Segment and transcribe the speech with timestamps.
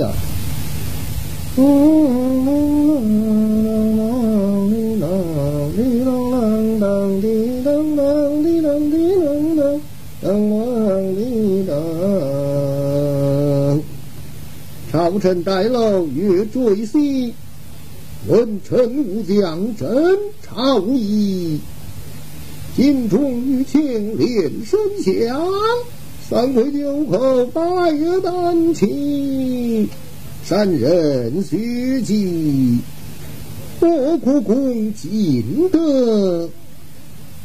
[0.00, 0.10] 呀。
[14.90, 17.34] 朝臣待楼月坠西，
[18.28, 21.60] 文臣武将真朝仪。
[22.76, 25.38] 金钟玉磬连声响，
[26.32, 29.86] 三跪九叩拜月丹青。
[30.42, 32.78] 山人学记，
[33.80, 36.48] 我国公敬德，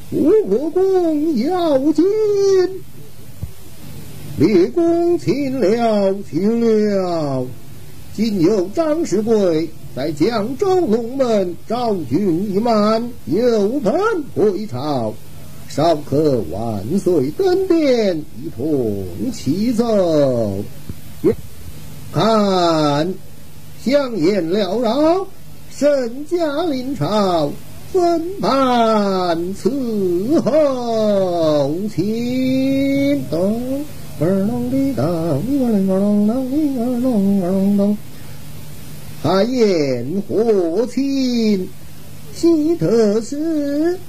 [0.10, 2.06] 我国公要紧。
[4.38, 7.46] 列公请了，请了。
[8.16, 13.94] 今有张士贵在江州龙门招军一满，有盼
[14.34, 15.14] 回朝，
[15.78, 20.64] 稍可万岁登殿，一同齐奏。
[22.12, 23.14] 看，
[23.86, 25.28] 香烟缭绕，
[25.70, 27.52] 圣驾临朝，
[27.94, 33.24] 分班伺候，请。
[33.30, 37.96] 儿郎的当，儿郎儿郎的儿郎儿郎当，
[39.22, 41.70] 海宴和亲，
[42.34, 44.00] 喜特事，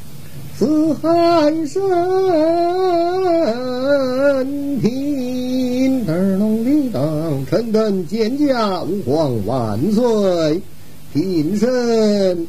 [0.58, 1.80] 四海升
[4.80, 6.04] 平。
[6.08, 10.60] 儿郎的当，臣等见驾，吾皇万岁，
[11.12, 12.48] 平身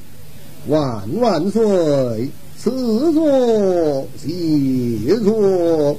[0.68, 2.32] 万万岁。
[2.58, 5.96] 此座谢座，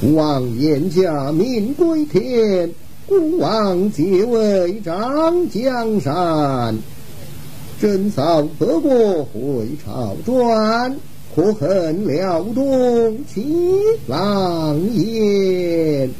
[0.00, 2.70] 父王言驾命归天，
[3.06, 6.76] 孤王即位掌江山。
[7.80, 10.94] 征扫德国回朝转，
[11.34, 13.42] 可恨辽东七
[14.06, 16.10] 郎言，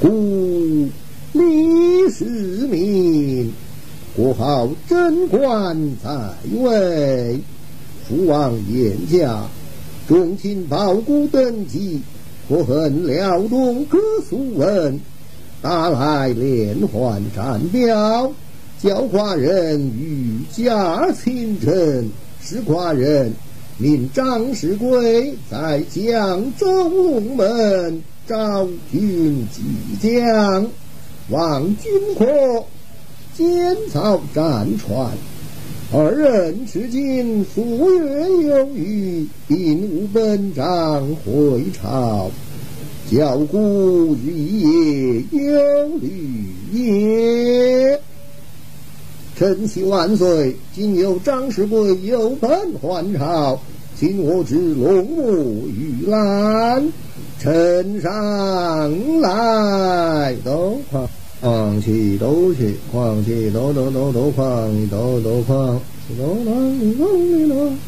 [0.00, 0.88] 故
[1.32, 2.24] 李世
[2.68, 3.52] 民。
[4.14, 6.10] 国号贞观在
[6.60, 7.40] 位，
[8.08, 9.44] 父王严驾，
[10.06, 12.00] 重卿包谷登基，
[12.48, 13.98] 可恨辽东各
[14.28, 15.00] 苏文，
[15.60, 18.32] 打来连环战表，
[18.80, 23.32] 教寡人欲驾亲征，使寡人
[23.76, 29.46] 命张士贵在江州龙门招军
[30.00, 30.66] 即将，
[31.30, 32.26] 望军可。
[33.36, 35.12] 建造战船，
[35.92, 42.32] 二人至今数月有余，并无本章回朝，
[43.08, 48.00] 教故日夜忧虑也。
[49.38, 50.56] 臣希万岁！
[50.74, 52.50] 今有张世贵有本
[52.82, 53.60] 还朝，
[53.96, 56.92] 请我至龙目玉兰，
[57.38, 61.00] 呈上来都快。
[61.40, 65.80] 狂气斗气，狂气斗斗斗斗狂，斗斗狂，
[66.18, 66.52] 斗斗
[66.98, 67.78] 狂，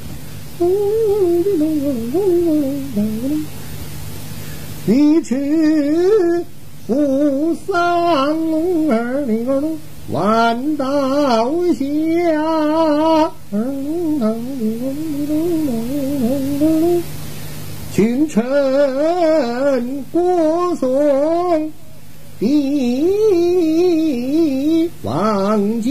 [0.57, 0.69] 斗
[2.95, 3.45] 斗狂。
[4.87, 5.35] 一曲
[6.87, 8.15] 扶桑
[8.89, 9.77] 儿里个龙，
[10.13, 10.87] 万道
[11.75, 13.33] 下，
[17.95, 18.43] 君臣
[20.13, 21.71] 歌颂。
[22.41, 23.11] 帝
[25.03, 25.91] 王家，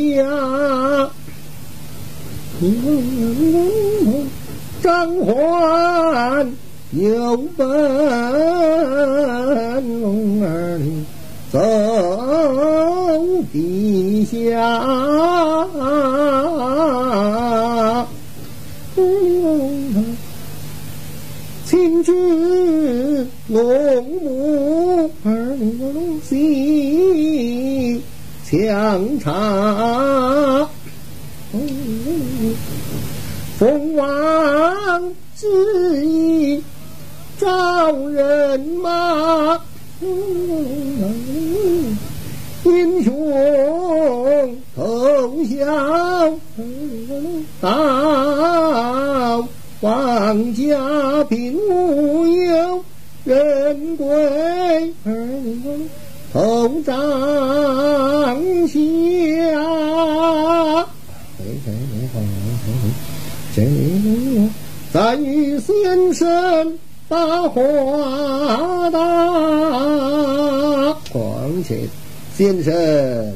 [4.81, 6.51] 张欢
[6.91, 7.68] 有本
[10.01, 10.81] 龙儿
[11.51, 11.59] 走
[13.51, 14.37] 地下，
[21.65, 25.57] 亲知龙母儿
[26.23, 27.99] 喜
[28.45, 30.69] 强茶，
[33.57, 36.63] 凤凰之意
[37.39, 39.59] 招人马，
[42.63, 46.40] 英雄投降
[47.60, 49.48] 到
[49.81, 52.84] 王家并无有。
[53.25, 54.94] 人归
[56.34, 56.96] 头帐
[58.68, 58.74] 下，
[64.92, 69.00] 再与先生把话打。
[72.36, 73.36] 先生，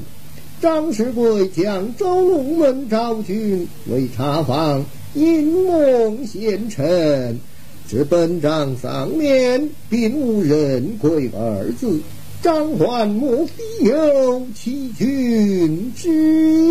[0.62, 7.40] 张士贵将周龙门招军，为查访阴谋贤臣。
[7.88, 12.00] 至本章上面并无人贵二字，
[12.42, 16.10] 张焕莫非有欺君之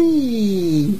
[0.06, 0.94] 意？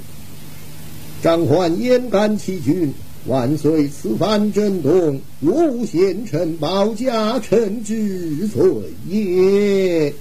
[1.23, 2.93] 张焕焉敢欺君？
[3.26, 3.88] 万岁！
[3.88, 8.62] 此番震动，若无贤臣保驾，臣之罪
[9.08, 10.12] 也。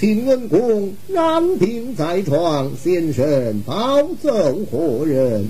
[0.00, 4.30] 秦文公安病在床，先生保奏
[4.70, 5.46] 何人？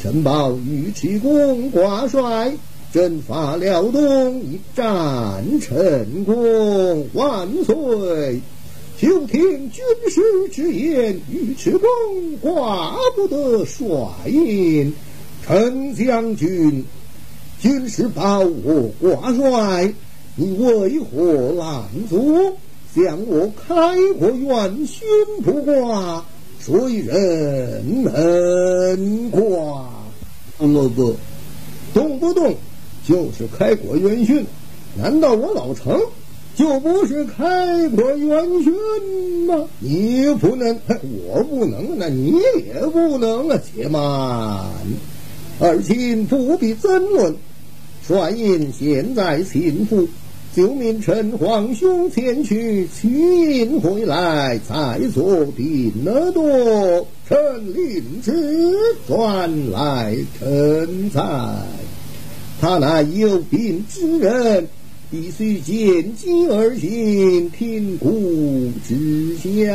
[0.00, 2.52] 臣报尉迟恭挂帅，
[2.92, 7.08] 征伐辽东，一战成功。
[7.12, 8.40] 万岁！
[9.00, 11.88] 就听军师之言，尉迟恭
[12.40, 13.88] 挂不得帅
[14.26, 14.94] 印。
[15.44, 16.84] 陈将军，
[17.60, 19.92] 军师保我挂帅，
[20.36, 22.56] 你为何拦阻？
[22.94, 23.74] 向我开
[24.18, 25.06] 国元勋
[25.44, 26.24] 卜卦，
[26.58, 29.90] 谁人能卦？
[30.56, 31.16] 不不，
[31.94, 32.56] 动不动
[33.06, 34.44] 就是开国元勋，
[34.96, 36.00] 难道我老程
[36.56, 39.68] 就不是开国元勋吗？
[39.78, 40.76] 你不能，
[41.28, 43.60] 我不能，那你也不能啊！
[43.62, 44.68] 且慢。
[45.60, 47.36] 二卿不必争论，
[48.06, 50.08] 帅印现在秦府，
[50.58, 53.08] 就命陈皇兄前去取
[53.60, 55.92] 印回来，再做定
[56.34, 57.06] 夺。
[57.28, 57.36] 臣
[57.72, 58.74] 领旨
[59.06, 61.22] 转来称在，
[62.60, 64.66] 他乃有病之人，
[65.12, 69.70] 必须见机而行，听故之下。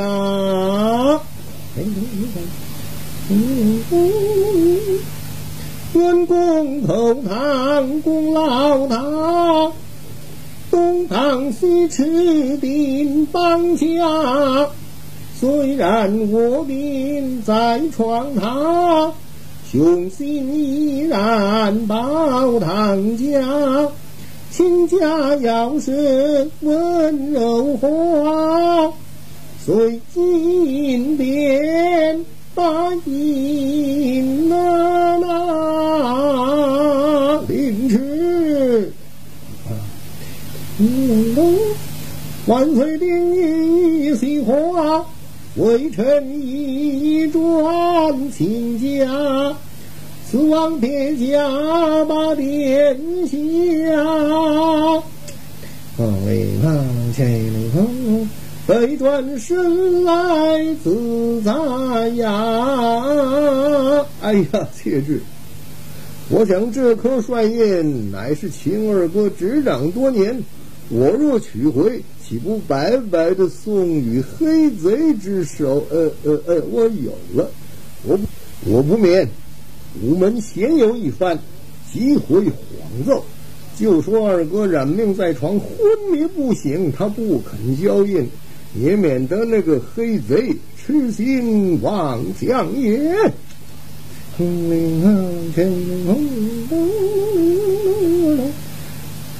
[5.93, 9.71] 元公后堂功劳大，
[10.73, 13.85] 东堂西吃定邦家。
[15.39, 19.11] 虽然卧病在床榻，
[19.71, 23.87] 雄心依然保堂家。
[24.49, 28.91] 亲家要是温柔话，
[29.63, 32.25] 随金殿
[32.55, 35.42] 把银拿。
[42.45, 42.97] 万岁！
[42.97, 45.05] 定一席话，
[45.55, 47.41] 微臣一转
[48.31, 49.55] 亲家，
[50.29, 51.37] 此王别驾
[52.05, 53.37] 把殿下。
[55.95, 58.29] 风里风，千里风，
[58.67, 61.51] 北转身来自在
[62.09, 64.05] 呀！
[64.21, 65.21] 哎呀，且至！
[66.29, 70.43] 我想这颗帅印乃是秦二哥执掌多年。
[70.95, 75.83] 我若取回，岂不白白的送与黑贼之手？
[75.89, 77.49] 呃呃呃，我有了，
[78.03, 78.23] 我不
[78.65, 79.27] 我不免
[80.03, 81.39] 午门闲游一番，
[81.91, 83.25] 即回皇奏，
[83.75, 85.69] 就说二哥染命在床，昏
[86.11, 88.29] 迷不醒，他不肯交印，
[88.79, 93.15] 也免得那个黑贼痴心妄想也。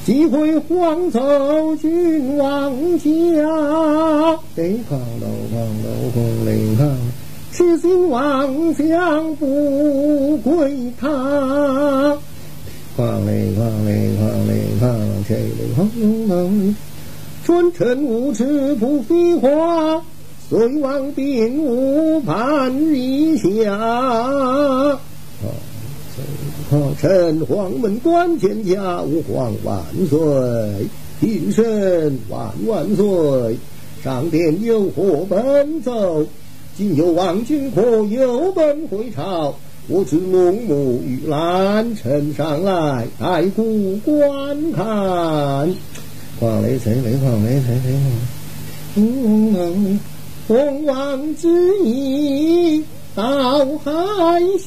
[0.04, 3.08] 即回皇奏君王家，
[4.54, 6.94] 得康楼康楼红领堂，
[7.50, 11.08] 痴心妄想不归他。
[12.98, 14.84] 哐铃哐铃哐铃哐，
[15.26, 16.76] 吹铃轰隆，
[17.42, 20.02] 春臣无耻不废话，
[20.50, 25.00] 隋王兵无叛一下。
[27.00, 30.86] 臣黄门关天下，吾皇万岁！
[31.20, 33.56] 平身万万岁！
[34.02, 36.24] 上殿有何奔奏？
[36.76, 39.54] 今有王君可有本回朝？
[39.88, 44.84] 我知龙母玉兰，臣上来待顾观看。
[46.40, 47.16] 黄雷谁雷？
[47.16, 47.96] 黄雷谁雷？
[48.96, 50.00] 嗯，
[50.46, 51.48] 皇王之
[51.84, 52.84] 意。
[53.16, 54.64] 到海峡，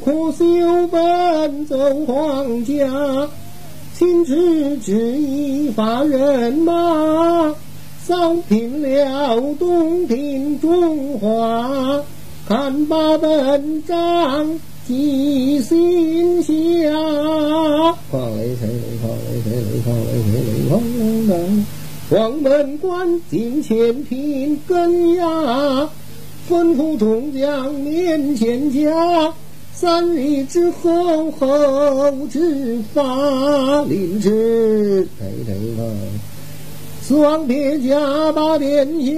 [0.00, 1.76] 苦修奔走
[2.06, 3.28] 皇家，
[3.96, 7.54] 亲自旨意发人马，
[8.02, 12.02] 扫平了东平中华，
[12.46, 14.60] 看罢本章。
[14.86, 16.50] 记心下，
[18.12, 20.72] 放雷谁雷放雷谁雷放雷谁雷放
[21.26, 21.32] 雷，
[22.10, 22.12] 黄
[22.42, 25.88] 门关进前听根牙，
[26.50, 29.32] 吩咐众将面前加，
[29.76, 35.84] 三里之后后之发令旨，谁谁放，
[37.02, 39.12] 死亡别家把殿下。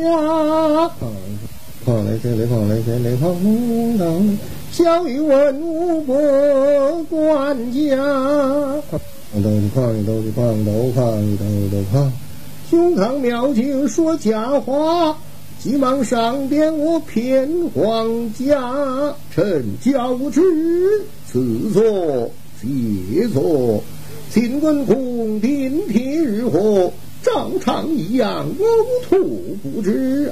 [1.85, 4.39] 况来谁来况来谁来况东当，
[4.73, 7.97] 小玉问五伯管家，
[9.35, 12.11] 都是况都是况都胖都都胖，
[12.71, 15.17] 胸膛妙境说假话。
[15.67, 20.41] 急忙上殿，我偏皇家，臣教之，
[21.27, 22.31] 此错
[22.63, 23.83] 谢错。
[24.31, 30.31] 秦文公顶替日火，照常一样，呕吐不知。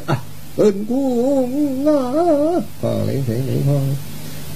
[0.54, 3.96] 本宫啊，啊雷谁雷放？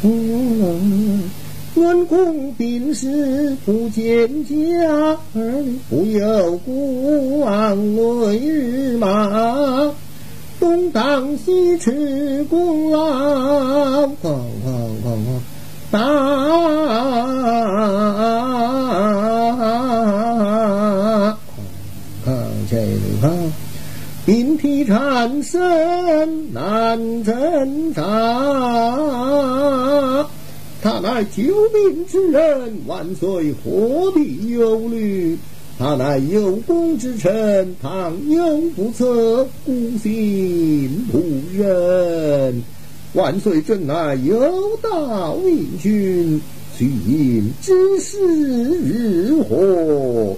[0.04, 1.28] 嗯，
[1.75, 4.54] 本宫病逝不见家，
[5.35, 9.92] 儿女不由孤王为日马。
[10.61, 15.41] 东挡西吃功劳，哐哐哐哐，
[15.91, 15.99] 打，
[24.27, 28.03] 兵体缠身难挣扎。
[30.83, 35.38] 他乃救命之人，万岁何必忧虑？
[35.78, 41.23] 他乃有功之臣，倘有不测，孤心不
[41.56, 42.64] 忍。
[43.12, 46.40] 万岁，朕乃有道明君，
[46.76, 48.18] 须因之事
[49.28, 50.37] 如何？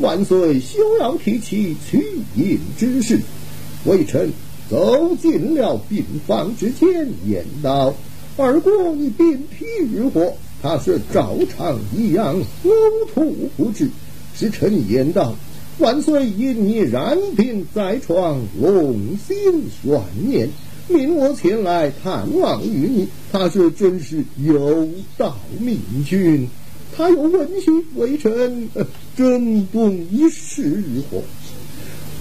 [0.00, 2.04] 万岁休要提起去
[2.36, 3.20] 因之事。
[3.86, 4.30] 微臣
[4.68, 7.94] 走进了病房之前，言道
[8.36, 12.70] ：“二公病体如何？”他是照常一样，呕
[13.14, 13.88] 吐不止。
[14.34, 15.34] 使臣言道
[15.78, 20.48] ：“万岁因你染病在床，龙心悬念，
[20.88, 23.08] 命我前来探望于你。
[23.30, 26.48] 他说真是有道明君。
[26.94, 28.68] 他有问心，为臣，
[29.16, 31.22] 朕懂一时如何？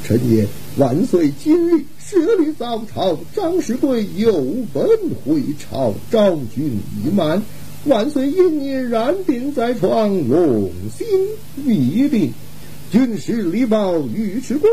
[0.03, 4.33] 臣言：万岁今日设立早朝，张士贵有
[4.73, 4.83] 本
[5.25, 7.41] 回朝，昭君已满。
[7.85, 11.07] 万岁因你染病在床，龙心
[11.65, 12.31] 未定。
[12.91, 14.69] 军师礼报尉迟恭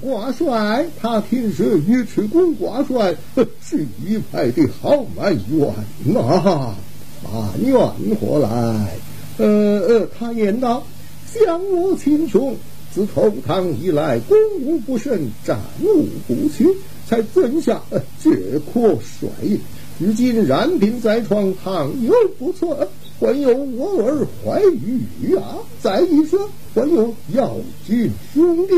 [0.00, 3.14] 挂帅，他听说尉迟恭挂帅
[3.62, 5.72] 是一派的豪蛮冤
[6.04, 6.74] 呐，
[7.22, 7.78] 满怨
[8.18, 8.48] 何来？
[9.36, 9.46] 呃
[9.86, 10.84] 呃，他言道：
[11.32, 12.56] 想我秦琼
[12.92, 16.66] 自投唐以来，攻无不胜，战无不屈，
[17.06, 18.30] 才赠下呃这
[18.72, 19.60] 颗帅印。
[20.00, 22.88] 如今染病在床，倘有不测，
[23.18, 25.58] 还有我儿怀玉啊！
[25.82, 28.74] 再一说，还有耀军兄弟，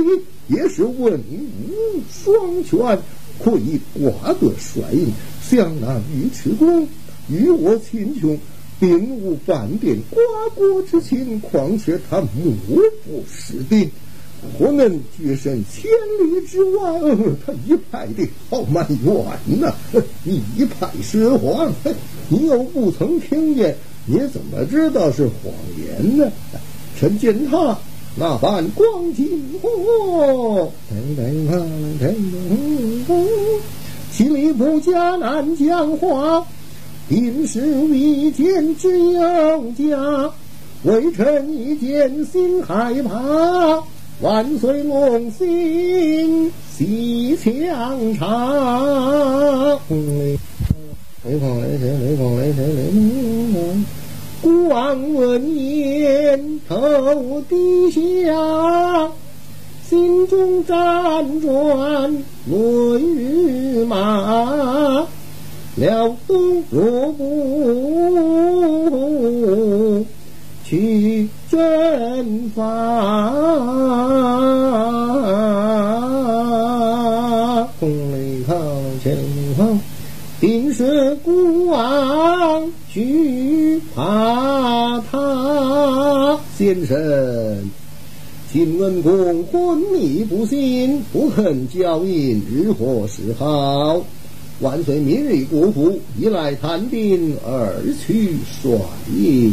[0.48, 2.98] 也是文武双全，
[3.44, 5.12] 可以挂个帅印，
[5.42, 6.88] 向那尉迟恭
[7.28, 8.38] 与我秦琼，
[8.78, 10.22] 并无半点瓜
[10.56, 11.38] 葛之情。
[11.38, 12.56] 况且他目
[13.04, 13.90] 不识丁。
[14.58, 17.00] 我们决胜千里之外，
[17.46, 19.74] 他一派的豪蛮冤呐！
[20.24, 21.70] 一派说谎，
[22.28, 26.30] 你又不曾听见，你怎么知道是谎言呢？
[26.98, 27.76] 臣见他
[28.16, 29.28] 那般光景，
[29.62, 30.70] 哦，
[34.10, 36.46] 心里不加，难讲话，
[37.08, 40.30] 定是未见之有家，
[40.82, 43.82] 微臣一见心害怕。
[44.22, 52.90] 万岁龙心喜强长，雷锋雷神雷锋雷神雷
[53.54, 53.86] 锋？
[54.42, 59.10] 孤王闻言头低下，
[59.88, 62.12] 心中辗转
[62.44, 63.00] 泪
[63.74, 65.06] 如麻。
[65.76, 67.24] 辽东若不
[70.64, 71.19] 去
[71.50, 73.32] 征伐，
[77.80, 78.54] 宫里靠
[79.02, 79.16] 前
[79.58, 79.80] 方，
[80.38, 86.38] 定是孤王惧怕他。
[86.56, 87.68] 先生，
[88.52, 94.00] 秦文公昏迷不醒，不肯交印，如何是好？
[94.60, 97.74] 万岁明日过府，一来探病，二
[98.06, 98.70] 去帅
[99.16, 99.52] 印。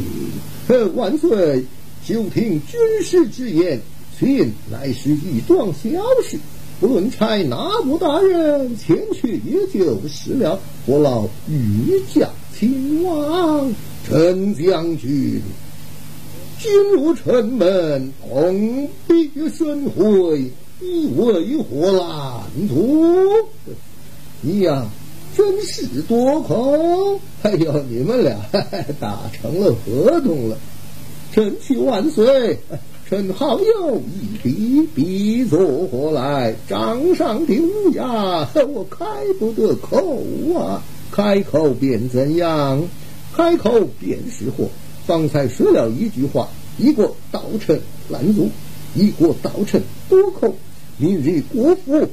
[0.95, 1.65] 万岁！
[2.07, 3.81] 就听军师之言，
[4.17, 5.89] 信乃是一桩小
[6.23, 6.39] 事，
[6.79, 10.57] 不论差哪部大人前去也就是了。
[10.85, 13.69] 何劳御驾亲往？
[14.07, 15.41] 陈将军，
[16.61, 20.49] 今入城门，碰壁生辉，
[20.79, 23.25] 你为何拦途？
[24.39, 24.87] 你呀，
[25.35, 27.19] 真是多口！
[27.41, 28.39] 哎呦，你们俩
[28.97, 30.57] 打成了合同了。
[31.33, 32.57] 臣启万岁，
[33.07, 36.55] 臣好友一笔，笔作何来？
[36.67, 39.05] 掌上的乌鸦，我开
[39.39, 40.23] 不得口
[40.55, 40.81] 啊！
[41.11, 42.83] 开口便怎样？
[43.35, 44.69] 开口便是祸。
[45.05, 47.79] 方才说了一句话：一个道臣
[48.09, 48.49] 拦足，
[48.95, 50.55] 一个道臣多口。
[50.97, 52.09] 明日国府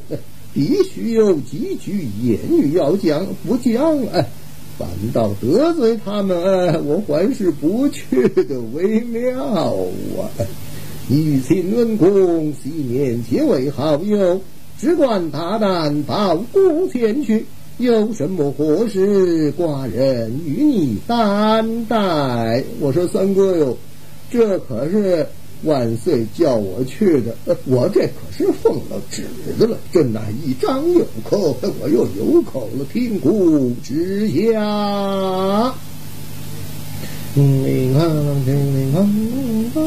[0.52, 4.28] 必须有几句言语要讲，不讲哎，
[4.76, 9.44] 反倒得罪他们，我还是不去的为妙
[10.18, 10.26] 啊！
[11.08, 14.40] 与秦文公昔年结为好友，
[14.78, 17.46] 只管大胆报公前去，
[17.78, 22.64] 有什么祸事，寡人与你担待。
[22.80, 23.76] 我说三哥哟，
[24.30, 25.26] 这可是。
[25.64, 29.24] 万岁叫我去的，我这可是奉了旨
[29.58, 29.76] 的了。
[29.92, 35.74] 朕乃一张有口，我又有口了，听古之下。
[37.36, 39.82] 嗯，看，听，看，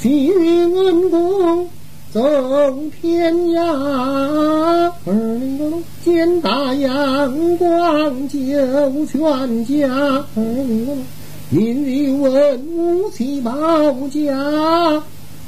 [0.00, 0.38] 今日
[0.76, 1.68] 恩公
[2.12, 2.20] 走
[3.00, 3.60] 天涯，
[5.04, 8.38] 儿见大阳光救
[9.06, 10.24] 全家。
[11.52, 13.52] 明日问武器报
[14.08, 15.02] 家，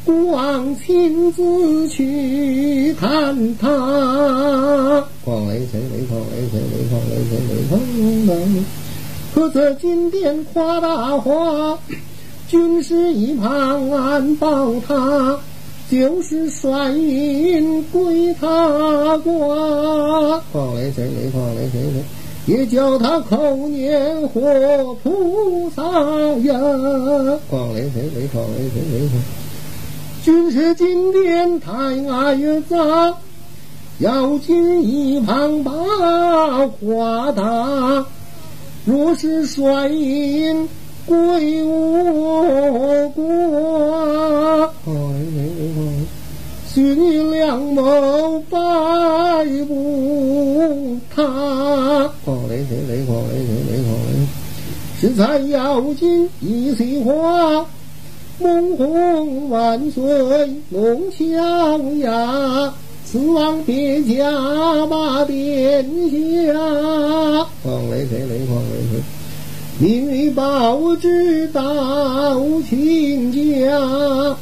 [0.05, 5.07] 孤王亲自去看他。
[5.25, 7.81] 况雷谁雷况雷谁雷况雷谁雷况
[8.27, 8.63] 雷？
[9.33, 11.79] 何则金殿夸大话？
[12.49, 15.39] 军师一旁暗报他，
[15.89, 20.43] 就是帅印归他国。
[20.51, 22.03] 况雷谁雷况雷谁雷？
[22.47, 26.53] 也叫他口念活菩萨呀！
[27.49, 29.23] 况雷谁雷况雷谁雷况？
[30.25, 32.37] 君是金殿太爱
[32.69, 33.15] 杂，
[33.99, 35.73] 要进一旁把
[36.67, 38.07] 话打。
[38.85, 40.69] 若是帅印
[41.07, 44.73] 归我国，
[46.75, 48.57] 许你两眸拜
[49.67, 51.23] 不他。
[52.25, 54.15] 哦，雷雷雷火雷雷雷火雷，
[55.51, 57.67] 妖精一袭花，
[58.39, 60.03] 梦红万岁
[60.71, 62.73] 龙逍牙。
[63.05, 64.31] 死王殿下
[64.87, 66.55] 马殿下，
[67.63, 69.03] 狂雷雷雷？
[70.97, 74.37] 知道亲家。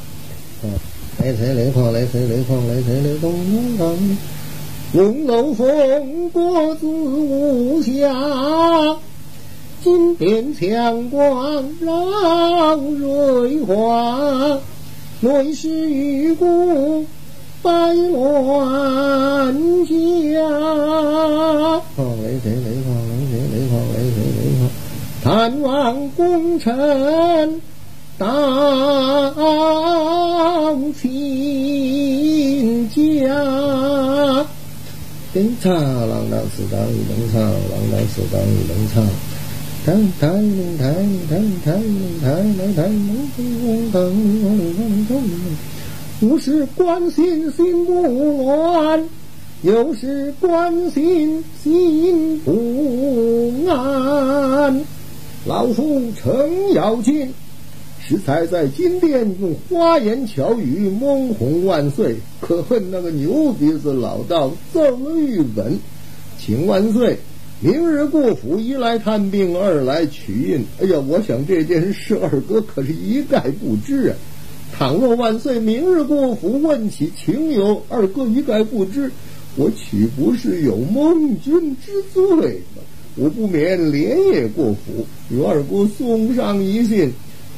[1.21, 3.31] 雷谁雷狂雷谁雷狂雷谁雷东
[3.77, 4.17] 东
[4.91, 8.97] 龙楼凤国子无暇，
[9.83, 14.59] 金殿强光绕瑞华，
[15.19, 17.05] 内侍玉骨
[17.61, 19.53] 百乱
[19.85, 19.93] 家。
[22.23, 24.61] 雷谁雷况雷谁雷况雷谁雷况？
[25.23, 27.61] 探望功臣
[28.21, 29.33] 当
[30.93, 32.95] 亲家。
[35.33, 39.01] 登场，郎当是当一登场，郎当是当一登场。
[39.83, 40.93] 登台登台
[41.27, 41.75] 登台登
[42.21, 42.23] 台
[42.55, 43.97] 登台登登
[44.77, 45.09] 登登。
[46.19, 48.05] 不是关心心不
[48.43, 49.09] 乱，
[49.63, 54.85] 有时关心心不安。
[55.47, 57.33] 老夫程咬金。
[58.17, 65.77] 才在金殿用花言巧语蒙哄万岁，可恨那个牛鼻子老道奏了玉本，
[66.39, 67.17] 请万岁
[67.59, 70.65] 明日过府，一来探病，二来取印。
[70.81, 74.15] 哎呀，我想这件事二哥可是一概不知啊。
[74.73, 79.11] 倘若万岁明日过府问起情由，二哥一概不知，
[79.55, 82.81] 我岂不是有蒙君之罪吗？
[83.15, 87.11] 我不免连夜过府，与二哥送上一信。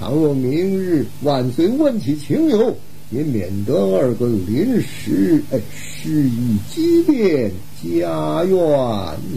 [0.03, 2.75] 倘若明日万岁问起情由，
[3.09, 7.49] 也免得二哥临时哎失意激变，
[7.81, 8.57] 家怨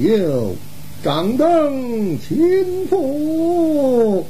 [0.01, 0.57] 又
[1.05, 4.27] 掌灯亲父。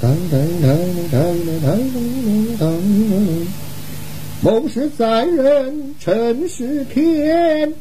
[0.00, 0.78] 当当当
[1.10, 1.20] 当
[1.64, 1.80] 当
[2.60, 3.46] 当当，
[4.40, 7.74] 谋事在人，臣是天，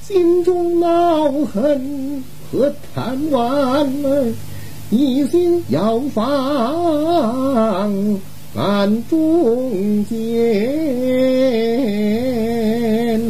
[0.00, 4.32] 心中恼恨何贪玩儿。
[4.90, 6.24] 一心要放
[8.54, 10.16] 暗中间，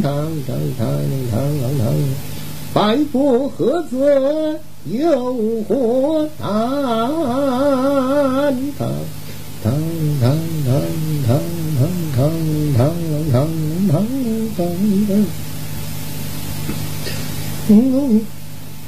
[0.02, 0.12] 当
[0.46, 0.86] 当当
[1.32, 1.82] 当当当，
[2.74, 3.94] 拜佛何则
[4.84, 5.34] 有
[5.66, 6.46] 何难？
[8.78, 8.86] 当
[9.64, 9.72] 当
[10.20, 10.24] 当
[10.66, 10.70] 当
[11.26, 11.28] 当
[12.16, 12.20] 当
[12.76, 12.80] 当
[13.32, 13.34] 当
[13.88, 13.92] 当
[14.56, 14.60] 当
[15.08, 15.10] 当。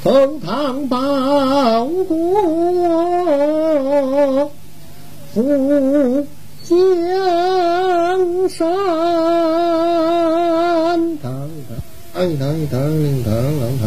[0.01, 0.97] 封堂报
[2.07, 2.15] 国，
[5.33, 5.43] 父
[8.47, 8.65] 山，
[11.21, 11.49] 当
[12.13, 12.47] 当当当
[13.25, 13.83] 当当当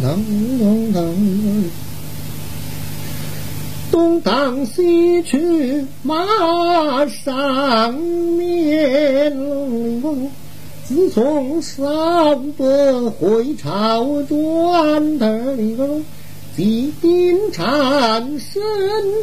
[0.00, 0.04] 当
[0.60, 0.96] 当当，
[3.90, 6.14] 东挡西去马
[7.08, 9.36] 上面，
[10.88, 15.56] 自从三伯回朝转的。
[16.56, 18.62] 地定禅深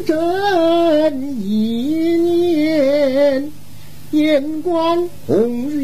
[0.05, 3.51] 圳一念，
[4.11, 5.81] 眼观红日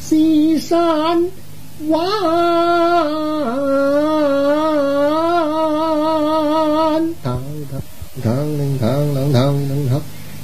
[0.00, 1.28] 西山
[1.88, 2.08] 湾，
[8.22, 10.00] 堂令堂令堂令堂，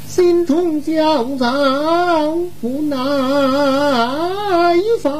[0.08, 2.96] 心中焦躁不耐
[5.00, 5.12] 烦。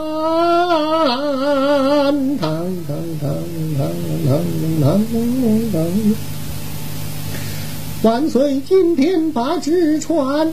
[2.39, 2.89] 堂堂
[3.21, 3.29] 堂
[3.77, 3.87] 堂
[4.27, 4.35] 堂
[5.13, 5.81] 令堂，
[8.03, 10.53] 万岁今天把旨传，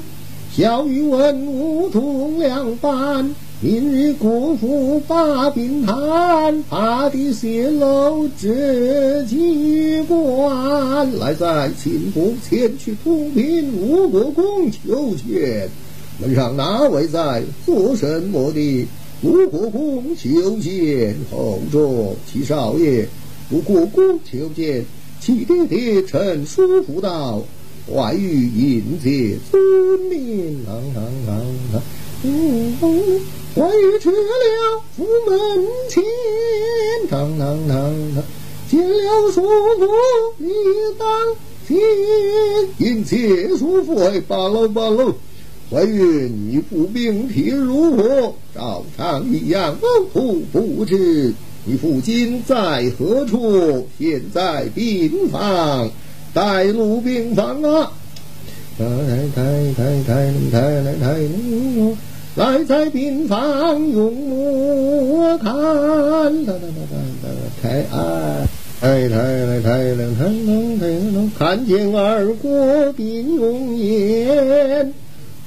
[0.56, 3.34] 小雨文武同两班。
[3.60, 11.18] 明日国父把兵谈，怕的泄露这机关。
[11.18, 15.68] 来在秦国前去同平吴国公求见。
[16.20, 17.42] 门上哪位在？
[17.66, 18.88] 做什么的？
[19.24, 23.08] 吴国公求见后着，齐少爷。
[23.50, 24.86] 吴国公求见，
[25.20, 27.42] 齐爹爹臣叔父道：
[27.92, 29.60] 怀玉迎接尊
[30.12, 30.64] 命，
[32.24, 33.22] 啷。
[33.56, 35.38] 外遇去了府门
[35.90, 36.04] 前，
[37.10, 37.72] 啷啷啷
[38.16, 38.22] 啷。
[38.70, 39.88] 见了叔父
[40.38, 40.50] 你
[41.00, 41.08] 当
[41.68, 41.78] 先，
[42.78, 45.16] 迎接叔父哎，罢了罢了。
[45.72, 48.34] 怀孕，你父病体如何？
[48.54, 49.76] 照常一样，
[50.14, 51.34] 父不知。
[51.66, 53.88] 你父亲在何处？
[54.00, 55.90] 现在病房，
[56.34, 57.92] 带入病房啊！
[58.78, 59.42] 太太
[59.74, 60.14] 太太
[60.52, 61.18] 太太太，
[62.36, 65.52] 来在病房，永我看。
[66.46, 67.26] 太太太太
[67.60, 67.82] 太太太
[70.78, 70.86] 太，
[71.40, 74.94] 看见二哥的容颜。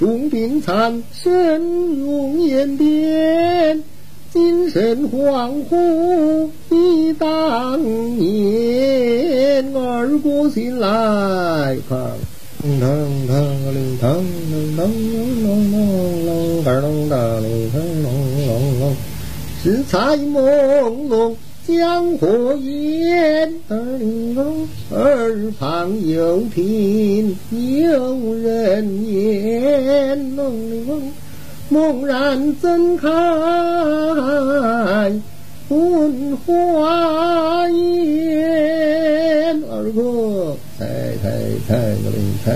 [0.00, 1.60] 中病残，身
[2.00, 3.84] 容颜变，
[4.32, 6.48] 精神恍惚。
[6.70, 7.80] 忆当
[8.18, 11.76] 年，二哥醒来。
[12.62, 13.40] 当当
[13.72, 15.88] 铃当当当当当当当
[16.26, 17.32] 当当当当当
[17.72, 18.82] 当当当
[19.62, 21.34] 食材朦胧，
[21.66, 23.50] 江火焰，
[24.90, 31.00] 二旁有亭有人烟，梦里梦，
[31.70, 33.08] 猛然睁开。
[35.70, 40.84] 问花眼，二哥，猜
[41.22, 41.30] 猜
[41.68, 42.10] 猜猜
[42.44, 42.50] 猜，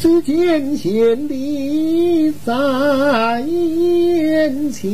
[0.00, 2.52] 只见贤弟在
[3.42, 4.90] 眼前。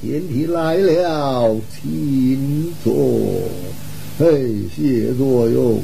[0.00, 2.94] 贤弟来了，请坐。
[4.20, 5.80] 嘿，谢座哟。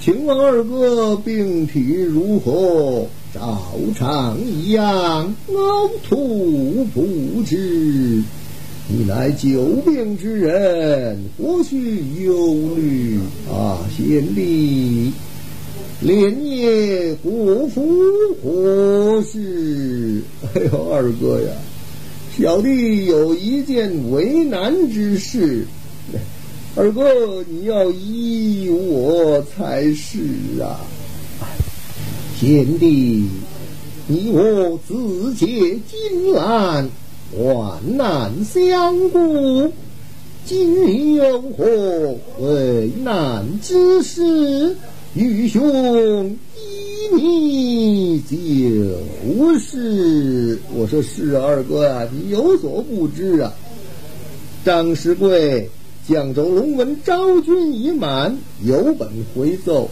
[0.00, 3.06] 请问二哥病体如何？
[3.34, 3.60] 照
[3.96, 7.06] 常一样，凹凸不
[7.46, 8.22] 止。
[8.88, 13.18] 你乃久病之人，何须忧虑
[13.50, 13.80] 啊？
[13.94, 15.12] 贤弟，
[16.00, 17.84] 连夜国服
[18.42, 20.22] 何事？
[20.54, 21.48] 哎呦，二哥呀！
[22.38, 25.66] 小弟有一件为难之事，
[26.76, 30.20] 二哥你要依我才是
[30.62, 30.80] 啊！
[32.38, 33.26] 贤弟，
[34.06, 36.86] 你我自结金兰，
[37.34, 39.72] 患难相顾，
[40.44, 44.76] 今有何为难之事？
[45.14, 47.16] 愚兄依。
[47.16, 53.54] 你就是，我说是啊二哥啊，你有所不知啊。
[54.62, 55.70] 张世贵，
[56.06, 59.88] 江州龙门昭君已满，有本回奏。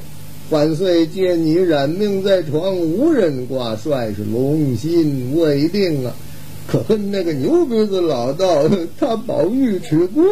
[0.50, 6.12] 万岁见你染病在床，无人挂帅，是龙心未定啊。
[6.66, 10.24] 可恨那个牛鼻子老道， 他保尉迟恭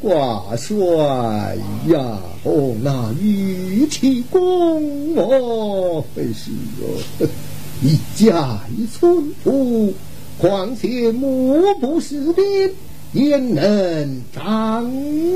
[0.00, 1.56] 挂帅
[1.88, 2.18] 呀！
[2.44, 6.50] 哦，那玉气功哦，真是
[6.80, 7.28] 哟，
[7.84, 9.92] 一家一村夫，
[10.38, 14.90] 况且目不识丁，焉能长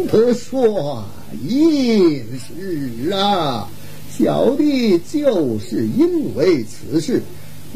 [0.08, 0.58] 得帅
[1.46, 3.68] 也是啊！
[4.16, 7.22] 小弟就是因为此事。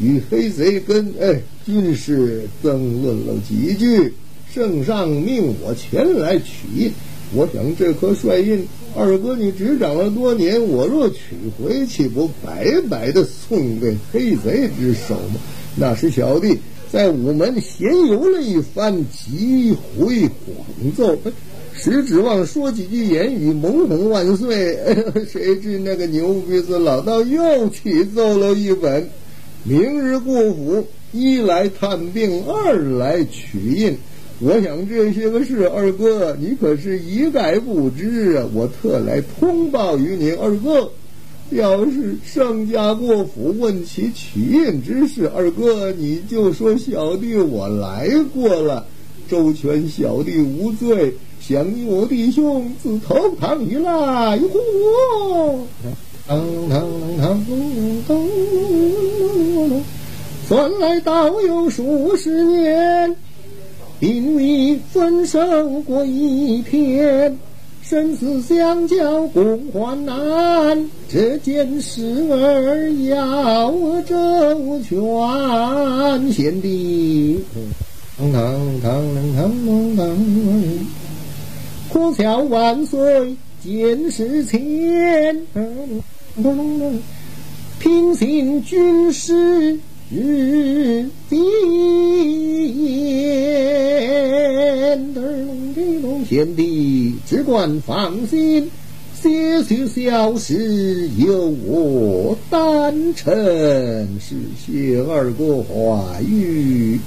[0.01, 4.15] 与黑贼跟哎军师争论了几句，
[4.51, 6.91] 圣上命我前来取印，
[7.35, 15.41] 我想这颗帅印，二哥你执掌了多年，我若取回，岂不白白的送给黑贼之手吗？
[15.77, 16.57] 那时小弟
[16.91, 21.15] 在午门闲游了一番，急回广奏，
[21.83, 24.79] 实指望说几句言语，蒙哄万岁。
[25.27, 29.09] 谁知那个牛鼻子老道又起奏了一本，
[29.65, 33.97] 明日过府，一来探病，二来取印。
[34.41, 38.47] 我想这些个事，二哥你可是一概不知啊！
[38.53, 40.91] 我特来通报于您，二哥。
[41.49, 48.87] 要是盛家过府问起取印之事，二哥你就说小弟我来过了，
[49.31, 51.15] 周全小弟无罪，
[51.51, 55.59] 想你我弟兄自投唐以来，嚯！
[56.29, 56.89] 当当
[57.21, 57.45] 当
[58.07, 59.83] 当当，
[60.47, 63.17] 算来倒有数十年。
[63.99, 65.41] 并未分手
[65.81, 67.37] 过一天，
[67.83, 76.33] 生死相交共患难，这件事儿要周全。
[76.33, 77.45] 贤弟，
[78.17, 78.41] 堂堂
[78.81, 79.03] 堂
[79.35, 80.17] 堂堂，
[81.93, 85.37] 可笑万岁见识浅，
[87.81, 89.79] 平行军师。
[90.13, 91.41] 日边，
[96.29, 98.69] 贤弟只管放心，
[99.15, 103.33] 些许小事由我担承。
[104.19, 106.99] 是谢二哥话语，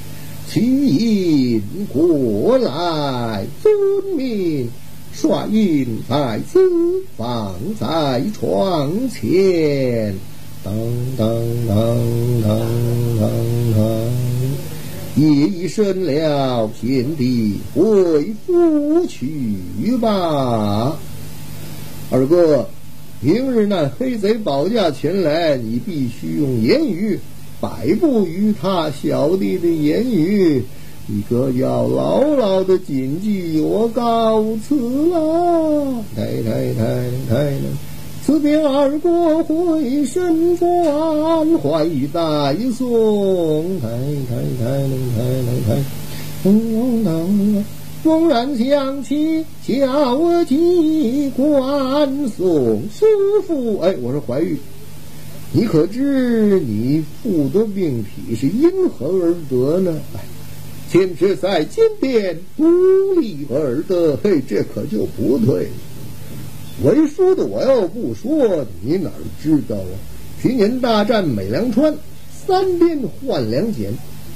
[0.54, 1.60] 取印
[1.92, 3.74] 过来，遵
[4.16, 4.70] 命。
[5.12, 6.60] 帅印在此，
[7.18, 10.13] 放在床前。
[10.63, 10.72] 当
[11.18, 11.28] 当
[11.68, 11.76] 当
[12.44, 12.60] 当
[13.20, 13.30] 当
[13.76, 13.84] 当，
[15.16, 20.96] 夜已深了，贤弟回府去吧。
[22.12, 22.70] 二哥，
[23.22, 27.20] 明日那黑贼保驾前来，你必须用言语
[27.63, 28.91] 摆布于他。
[28.91, 30.62] 小弟的言语，
[31.08, 33.62] 你可要牢牢的谨记。
[33.62, 34.76] 我告辞
[35.08, 36.84] 了，太太太
[37.30, 37.58] 太太。
[38.26, 40.67] 此别二哥回身转，
[41.60, 42.21] 怀玉带
[42.78, 44.65] 送，太太太
[45.15, 45.84] 太太太，
[46.43, 47.65] 嗯嗯，
[48.04, 53.06] 猛然想起交际关送师
[53.47, 54.58] 傅，哎，我说怀玉，
[55.56, 60.02] 你可知你父的病体是因何而得呢？
[60.16, 60.20] 哎，
[60.89, 65.70] 前是在金殿无力而得，嘿，这可就不对了。
[66.84, 69.12] 为叔的，我要不说，你哪
[69.44, 69.94] 知道啊？
[70.42, 71.96] 去年大战美良川，
[72.32, 73.92] 三边换两锏，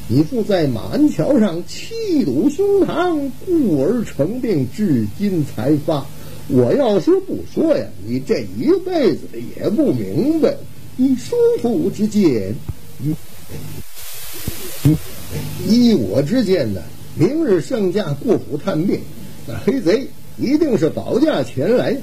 [0.07, 6.05] 你父在马鞍桥上气堵胸膛，故而成病，至今才发。
[6.47, 9.21] 我要是不说呀，你这一辈子
[9.57, 10.55] 也不明白。
[10.97, 12.55] 以叔父之见，
[15.67, 16.81] 依我之见呢，
[17.15, 18.99] 明日圣驾过府探病，
[19.47, 20.07] 那黑贼
[20.37, 21.95] 一定是保驾前来。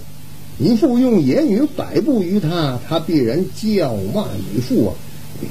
[0.58, 4.94] 你父用言语摆布于他，他必然叫骂你父啊！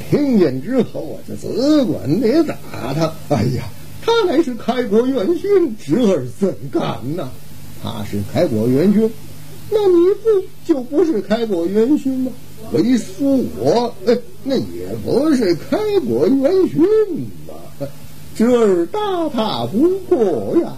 [0.10, 3.14] 听见之后啊，就只管得打他。
[3.28, 3.66] 哎呀，
[4.02, 7.30] 他乃是开国元勋，侄儿怎敢呢？
[7.84, 9.12] 他是开国元勋，
[9.70, 12.32] 那你父就不是开国元勋吗？
[12.72, 16.82] 为叔我，哎，那也不是开国元勋
[17.48, 17.88] 嘛。
[18.36, 20.74] 侄儿大踏不过呀，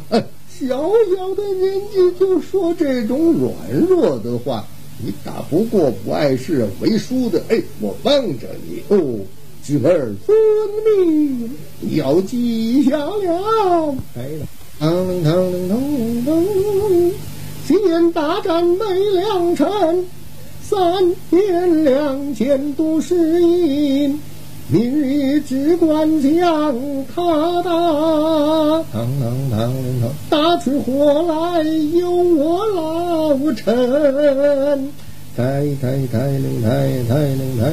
[0.50, 3.54] 小小的年纪就说这种软
[3.88, 4.66] 弱的话，
[4.98, 9.20] 你打不过不碍事，为叔的哎，我帮着你哦，
[9.64, 11.50] 侄儿遵命，
[11.96, 13.96] 要记下了。
[14.78, 14.90] 当
[15.24, 15.34] 当
[15.70, 16.46] 当当，
[17.66, 20.06] 今年大战没良辰，
[20.68, 24.20] 三天两件都是银。
[24.68, 26.76] 明日只管将
[27.14, 27.70] 他打，
[28.92, 31.62] 当当当当，打出火来
[31.94, 34.92] 由我老臣。
[35.38, 35.44] 太
[35.80, 36.70] 太太灵太
[37.08, 37.64] 太灵太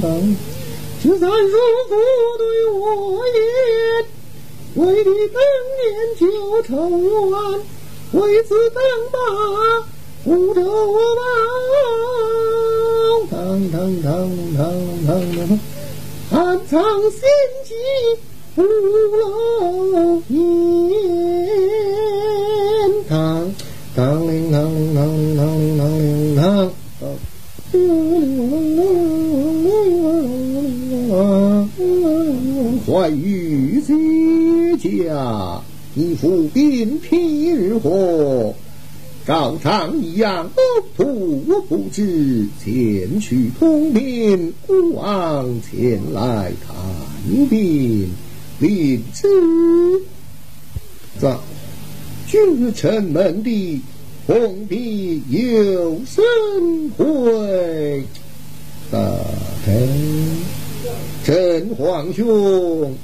[0.00, 0.36] 当，
[1.02, 1.56] 只在如
[1.88, 1.92] 父
[2.38, 2.80] 对我
[3.34, 3.36] 言，
[4.76, 5.36] 为你当
[5.80, 5.82] 年
[6.20, 6.22] 就
[6.62, 7.10] 仇冤，
[8.12, 8.80] 为此当
[9.10, 9.18] 把
[10.24, 11.20] 不周报。
[13.30, 13.36] 当
[13.70, 14.06] 当当
[14.56, 14.60] 当
[15.06, 15.58] 当当。
[16.30, 16.80] 暗藏
[17.10, 17.20] 心
[17.64, 17.74] 机
[18.54, 20.34] 不露面，
[23.08, 23.52] 当
[23.94, 26.40] 当铃当铃当铃当铃当铃当，
[32.86, 33.92] 坏玉阶
[35.04, 35.60] 家，
[35.94, 38.54] 你父兵皮日火，
[39.24, 40.50] 照常一样，
[40.96, 48.10] 徒我不知，前去通禀孤王前来探病，
[48.58, 49.28] 领旨。
[51.20, 51.36] 在
[52.26, 53.80] 君臣门的
[54.26, 56.24] 封闭有神
[56.96, 58.04] 会，
[58.90, 58.98] 大
[59.64, 59.88] 臣，
[61.24, 62.96] 朕皇兄。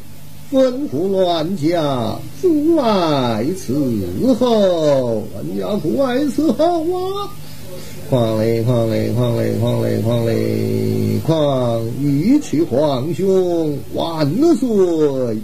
[0.50, 6.84] 吩咐乱家阻碍伺候，乱家阻碍伺候
[7.18, 7.28] 啊！
[8.08, 15.36] 况嘞况嘞况嘞况嘞况嘞况，欲取皇兄万岁！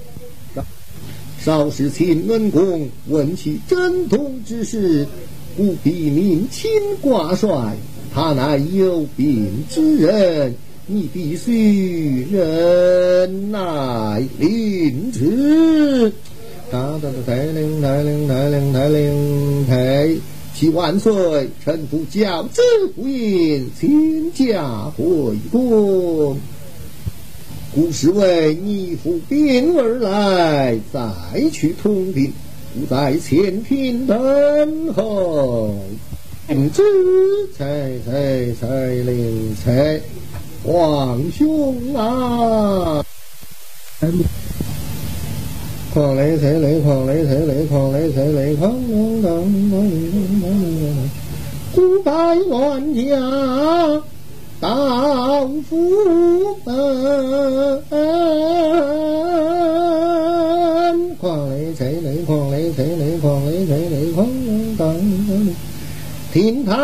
[1.39, 5.07] 少时秦文公问其征通之事，
[5.55, 6.71] 不必命亲
[7.03, 7.77] 挂帅，
[8.15, 10.55] 他乃有病之人。
[10.87, 16.13] 你必须忍耐，凌迟。
[16.71, 20.11] 哒哒哒，带领带领带领带领，太
[20.55, 21.49] 启万岁！
[21.65, 22.61] 臣不教子
[22.95, 25.05] 不应，请驾回
[25.51, 26.37] 宫。
[27.75, 31.11] 故是为你服兵而来，再
[31.51, 32.31] 去通禀，
[32.75, 35.75] 不在前庭等候。
[36.49, 36.83] 领旨，
[37.57, 39.99] 才才才领才。
[40.65, 43.05] 皇兄啊！
[45.93, 48.73] 矿雷锤雷矿雷锤雷矿雷锤雷矿，
[49.23, 49.75] 当当当
[50.41, 50.45] 当
[52.03, 52.41] 当！
[52.41, 53.01] 五万家
[54.59, 55.77] 当富
[56.65, 56.73] 奔，
[61.21, 64.27] 矿雷锤雷矿雷锤雷矿雷锤雷矿，
[64.79, 64.97] 当
[65.29, 65.74] 当。
[66.35, 66.75] 亭台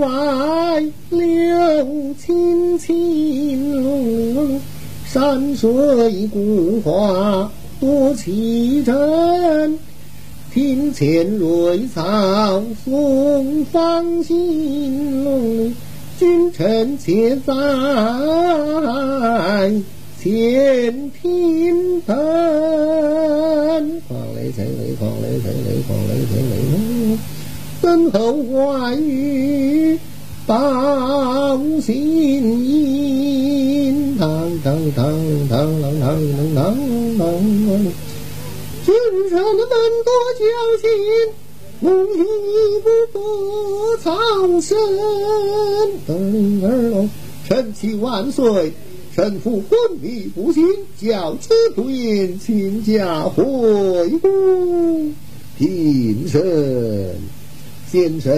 [0.00, 4.60] 外柳青青，
[5.06, 7.48] 山水古画
[7.78, 9.78] 多奇珍。
[10.52, 15.76] 庭前瑞草送芳心，
[16.18, 17.54] 君臣且在
[20.20, 22.16] 前庭等。
[24.08, 24.92] 狂雷谁雷？
[24.98, 25.80] 狂雷谁雷？
[25.86, 27.16] 狂雷谁雷？
[27.86, 29.96] 身后外语
[30.44, 31.94] 报信
[32.68, 34.28] 音，当
[34.64, 35.06] 当当
[35.48, 36.18] 当当当
[36.52, 36.74] 当当
[37.16, 37.28] 当，
[38.84, 38.92] 君
[39.30, 39.70] 臣们
[40.04, 40.42] 多交
[40.82, 40.84] 心，
[41.80, 41.84] 无
[42.16, 42.18] 一
[42.82, 43.16] 不不
[44.02, 44.76] 苍生。
[46.08, 46.10] 儿
[46.90, 47.08] 龙，
[47.48, 48.72] 臣启万岁，
[49.14, 50.64] 臣父昏迷不醒，
[51.00, 53.44] 教子不言，请假回
[54.18, 55.14] 宫
[55.56, 57.35] 平身。
[57.90, 58.32] 先生，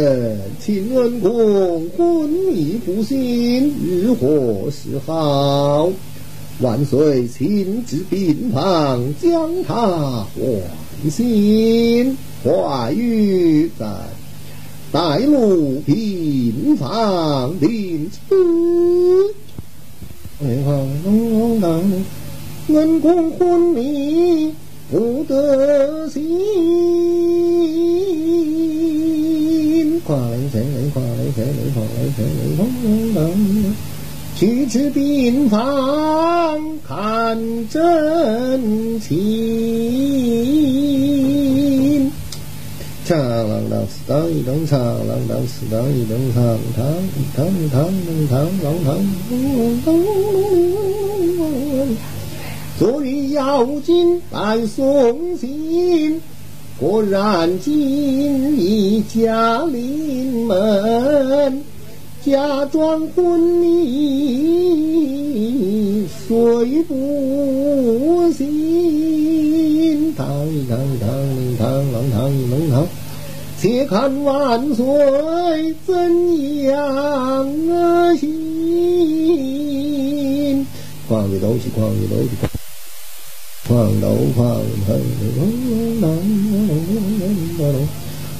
[0.60, 5.90] 请恩公昏迷不醒，日何是好？
[6.60, 12.16] 万岁亲自病房，将他唤醒。
[12.44, 13.86] 话语在
[14.92, 18.18] 带路病房领旨。
[22.68, 24.54] 文公昏迷
[24.90, 26.20] 不得醒。
[30.08, 32.64] 跨雷谁雷跨雷谁雷跨雷谁雷轰
[33.12, 33.76] 隆隆，
[34.34, 35.58] 去至病房
[36.82, 39.18] 看真情。
[43.04, 46.86] 唱啷当四当一登唱啷当四当一登唱，唱
[47.36, 47.84] 唱唱
[48.30, 48.96] 唱啷当
[49.28, 49.36] 啷
[49.84, 49.86] 当
[52.78, 56.22] 昨日妖精来送信。
[56.80, 61.64] 果然今你家临门，
[62.24, 64.06] 假装昏迷，
[66.28, 70.24] 睡不醒，堂
[70.68, 71.08] 堂堂
[71.58, 72.86] 堂堂堂一堂，
[73.60, 74.84] 且看万岁
[75.84, 77.44] 怎样。
[78.16, 78.24] 行，
[81.08, 82.57] 逛个东西，逛个东西。
[83.68, 84.58] 狂斗狂
[86.00, 86.08] 斗，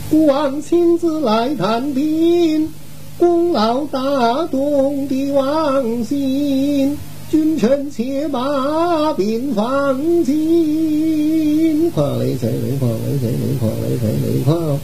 [0.09, 2.73] 孤王亲自来探病，
[3.19, 6.97] 功劳大，动的王心。
[7.31, 11.91] 君臣且把病放进。
[11.91, 12.79] 狂雷谁雷？
[12.79, 13.55] 狂雷谁雷？
[13.61, 14.41] 狂雷谁雷？
[14.45, 14.81] 狂！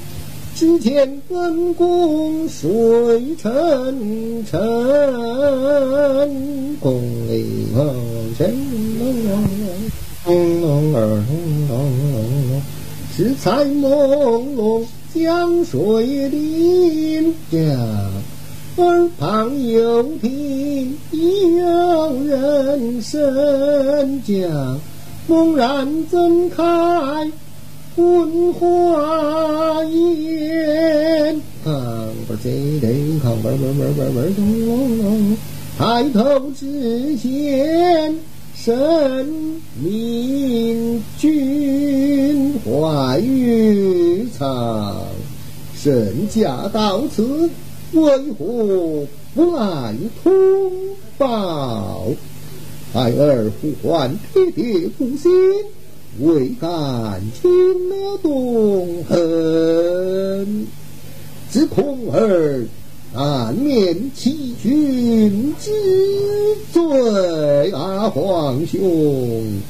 [0.55, 4.61] 只见本宫水沉沉，
[6.81, 7.83] 宫里狂
[8.37, 8.53] 谁？
[8.99, 9.43] 隆隆
[10.27, 11.72] 朦胧儿，朦胧
[12.09, 12.57] 胧，
[13.14, 17.61] 时彩朦胧，江水临江，
[18.77, 20.97] 耳旁又听
[21.59, 24.81] 有人声讲，
[25.29, 27.31] 猛然睁开
[27.95, 31.72] 昏花眼，看
[32.27, 32.49] 不着
[32.81, 35.37] 人，看不不不不不，
[35.79, 38.16] 抬头只见。
[38.65, 45.05] 神明君怀玉藏，
[45.77, 47.51] 圣驾到此，
[47.93, 50.33] 为何不来通
[51.19, 52.07] 报？
[52.95, 55.31] 孩儿呼唤爹爹不信。
[56.21, 57.51] 未敢轻
[57.91, 60.67] 了动恨，
[61.51, 62.65] 只恐儿
[63.15, 65.71] 难免欺君之
[66.73, 68.11] 罪啊！
[68.11, 69.61] 皇兄，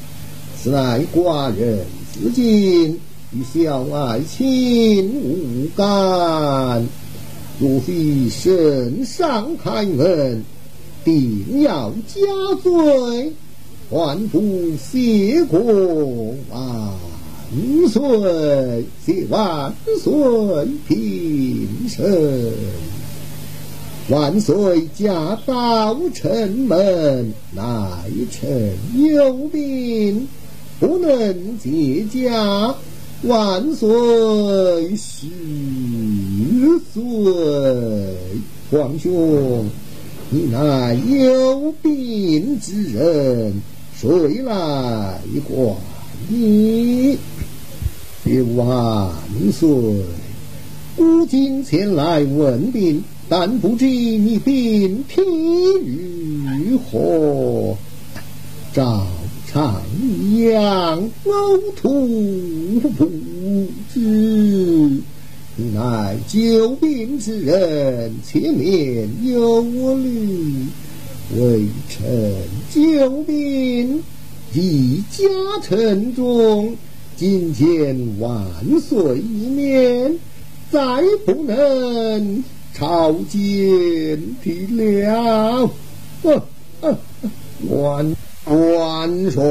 [0.57, 2.99] 此乃寡人自尽，
[3.31, 6.87] 与小爱卿无干。
[7.59, 10.43] 若非圣上开恩，
[11.03, 12.21] 定要加
[12.63, 13.31] 罪。
[13.91, 15.59] 万福谢过
[16.49, 16.91] 万
[17.87, 19.71] 岁，谢万
[20.01, 20.11] 岁
[20.87, 22.51] 平身。
[24.07, 27.63] 万岁驾到城门，乃
[28.29, 30.27] 臣有病，
[30.79, 32.75] 不能接驾。
[33.23, 33.89] 万岁
[34.95, 35.25] 十
[36.93, 37.03] 岁，
[38.69, 39.67] 皇兄，
[40.29, 43.59] 你乃有病之人。
[43.99, 45.75] 谁来管
[46.27, 47.17] 你？
[48.55, 49.11] 万
[49.51, 49.67] 岁！
[50.95, 55.21] 孤今前来问病，但不知你病体
[56.69, 57.77] 如何？
[58.73, 59.07] 照
[59.47, 59.81] 常
[60.37, 63.09] 养呕吐不
[63.93, 65.01] 止。
[65.57, 69.61] 你乃救病之人，前面有
[69.95, 70.65] 虑。
[71.37, 72.05] 微臣
[72.69, 74.03] 救兵，
[74.53, 75.25] 一家
[75.63, 76.75] 沉重，
[77.15, 78.45] 今见万
[78.81, 80.19] 岁一面，
[80.69, 82.43] 再不能
[82.77, 83.39] 朝见
[84.43, 85.71] 的了。
[87.69, 89.41] 万万帅，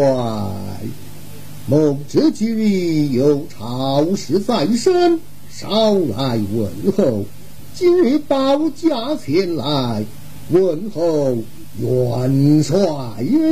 [1.66, 5.18] 某知今日有朝事在身，
[5.50, 7.24] 少来问候。
[7.72, 10.04] 今日保驾前来
[10.50, 11.38] 问候。
[11.76, 12.76] 元帅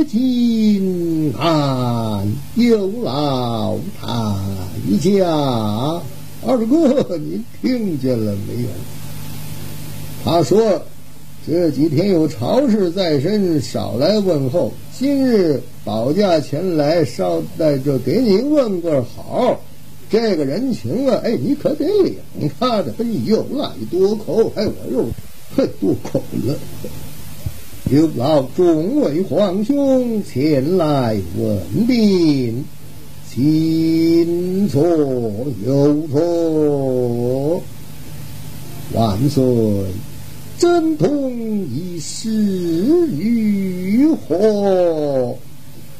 [0.07, 4.07] 金安，有劳太
[5.01, 5.25] 家。
[6.45, 8.69] 二哥，你听见了没有？
[10.23, 10.81] 他说
[11.45, 14.71] 这几天有朝事在身，少来问候。
[14.97, 19.59] 今日保驾前来，捎带着给你问个好。
[20.09, 22.15] 这个人情啊，哎，你可得领
[22.57, 22.93] 他的。
[22.99, 25.05] 你又来多口，哎，我又
[25.57, 26.55] 嘿多口了。
[27.91, 32.63] 有劳众位皇兄前来问病，
[33.29, 34.87] 请坐
[35.65, 37.61] 有座。
[38.93, 39.43] 万岁，
[40.63, 41.33] 朕同
[41.67, 42.31] 一事
[43.07, 45.35] 如何？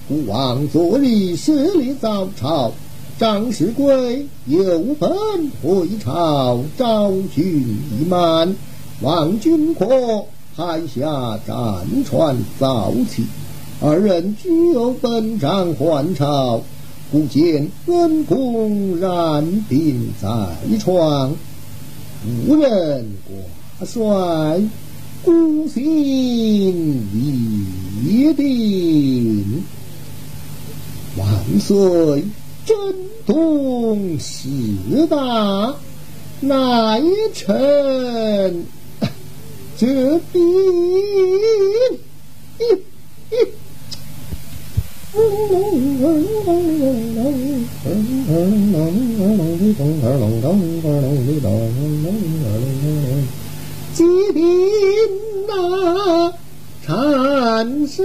[0.07, 2.71] 孤王昨日设立早朝，
[3.19, 5.11] 张世贵有本
[5.61, 7.43] 回朝，昭君
[7.91, 8.55] 已满，
[9.01, 9.85] 望君可。
[10.55, 13.25] 海下战船早起，
[13.81, 16.61] 二人俱有本章还朝，
[17.11, 20.29] 不见恩公染病在
[20.79, 21.35] 床，
[22.47, 23.35] 无人过
[23.85, 24.61] 帅，
[25.23, 25.83] 孤心
[28.03, 29.63] 已定。
[31.17, 31.27] 万
[31.59, 32.23] 岁，
[32.65, 32.75] 朕
[33.25, 34.47] 同事
[35.09, 35.75] 大，
[36.41, 37.01] 乃
[37.33, 38.65] 臣。
[39.77, 40.19] 这
[54.03, 54.43] 病，疾病
[55.49, 56.33] 啊，
[56.85, 58.03] 缠身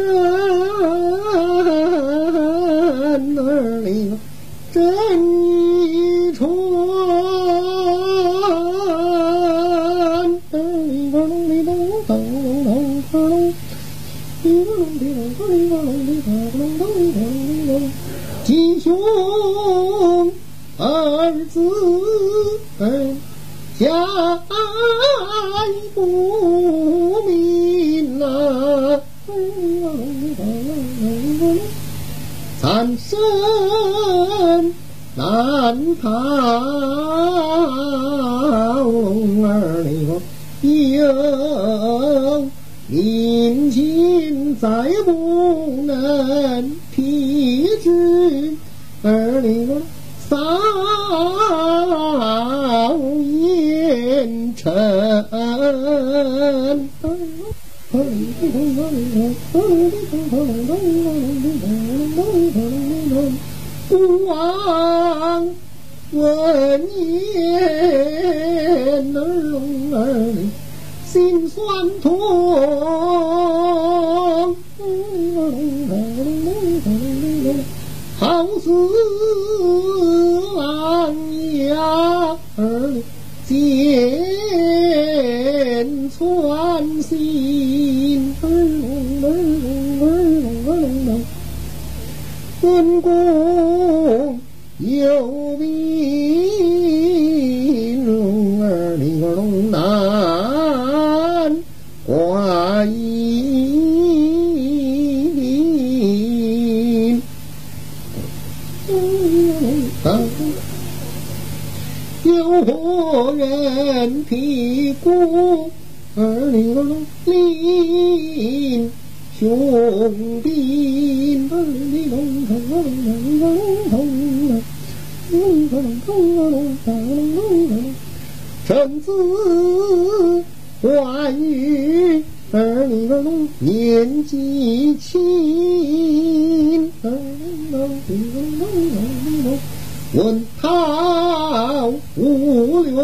[140.15, 141.85] 问他
[142.17, 142.95] 无略，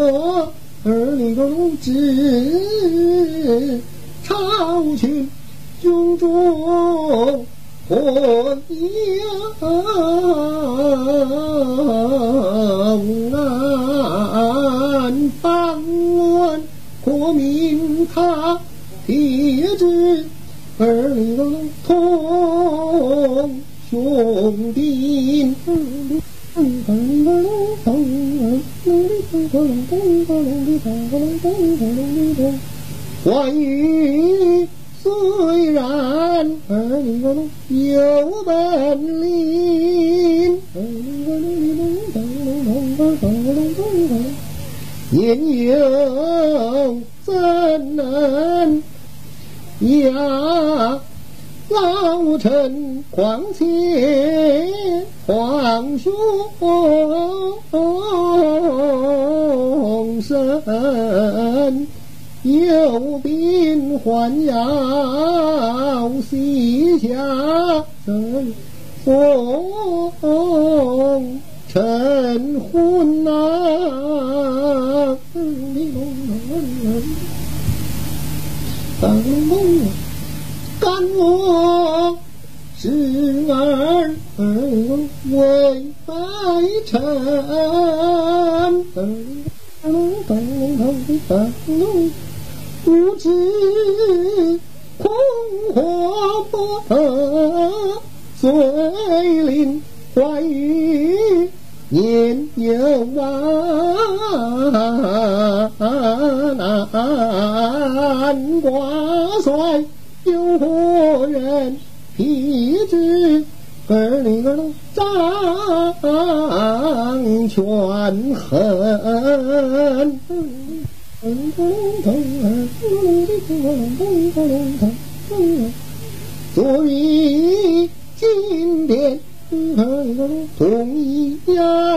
[0.83, 3.79] 儿女龙知
[4.23, 4.33] 朝
[4.97, 5.29] 群
[5.79, 7.45] 军中
[7.87, 8.57] 何有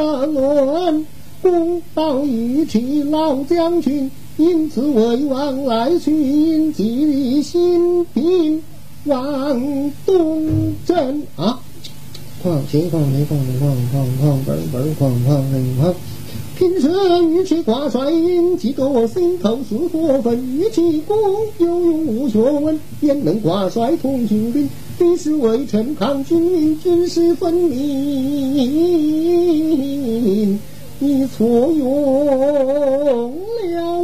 [0.08, 1.04] 压乱，
[1.42, 8.62] 公道义气老将军，因此为王来寻，即立新兵
[9.04, 11.60] 往东征啊！
[12.42, 15.94] 况且况且况且况况况本本况况人况，
[16.58, 16.90] 平时
[17.30, 21.16] 与其挂帅印，几个心头是火焚，与其公
[21.58, 24.68] 有勇无学问，焉能挂帅同军兵？
[24.98, 27.78] 必是为臣抗军民，军事分明，
[30.98, 33.30] 你错用了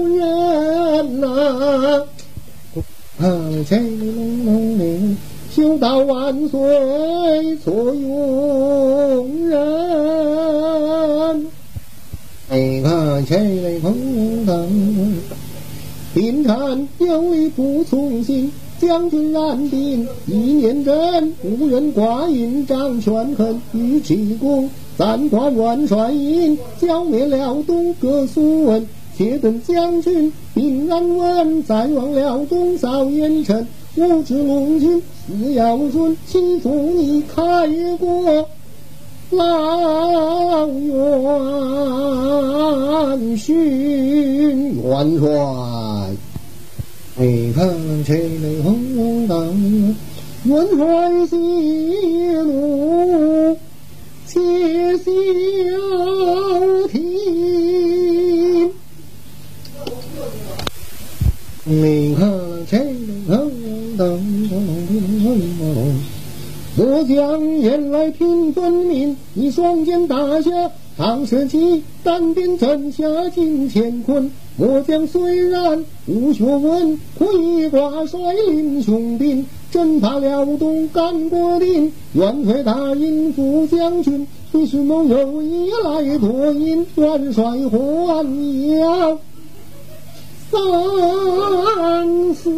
[0.07, 2.07] 人呐！
[3.19, 5.17] 啊，千里龙龙岭。
[5.51, 9.65] 修道万岁，错用人。
[12.57, 15.19] 你看千里鹏腾，
[16.15, 18.53] 兵看有理不从心。
[18.81, 23.61] 将军染病一念真，无人挂印张全恨。
[23.73, 28.87] 与其公暂挂元帅印，剿灭辽东各苏文。
[29.17, 33.67] 且等将军平安稳，再望辽东扫烟尘。
[33.97, 37.43] 无知龙君死要尊，欺负你开
[37.99, 38.47] 国
[39.37, 40.95] 方圆
[43.37, 44.81] 轩云
[45.21, 45.27] 怀，
[47.19, 49.55] 微风吹来空荡，
[50.45, 51.37] 云海西
[52.43, 53.57] 路
[54.27, 54.41] 且
[54.99, 55.05] 消
[56.89, 57.01] 停。
[61.67, 62.85] 微风吹来
[63.27, 63.51] 空
[63.97, 64.53] 荡，空荡空
[65.23, 65.25] 空
[65.59, 65.77] 空空。
[66.77, 70.51] 我将言来听分明，你双剑打下。
[70.97, 74.29] 唐时期，单兵镇下金乾坤。
[74.57, 78.19] 末将虽然无学问，会挂率
[78.49, 81.93] 领雄兵，征伐辽东干国定。
[82.13, 86.85] 元帅答应副将军，你是否有意来夺营？
[86.97, 89.19] 元帅还要
[90.55, 92.49] 三思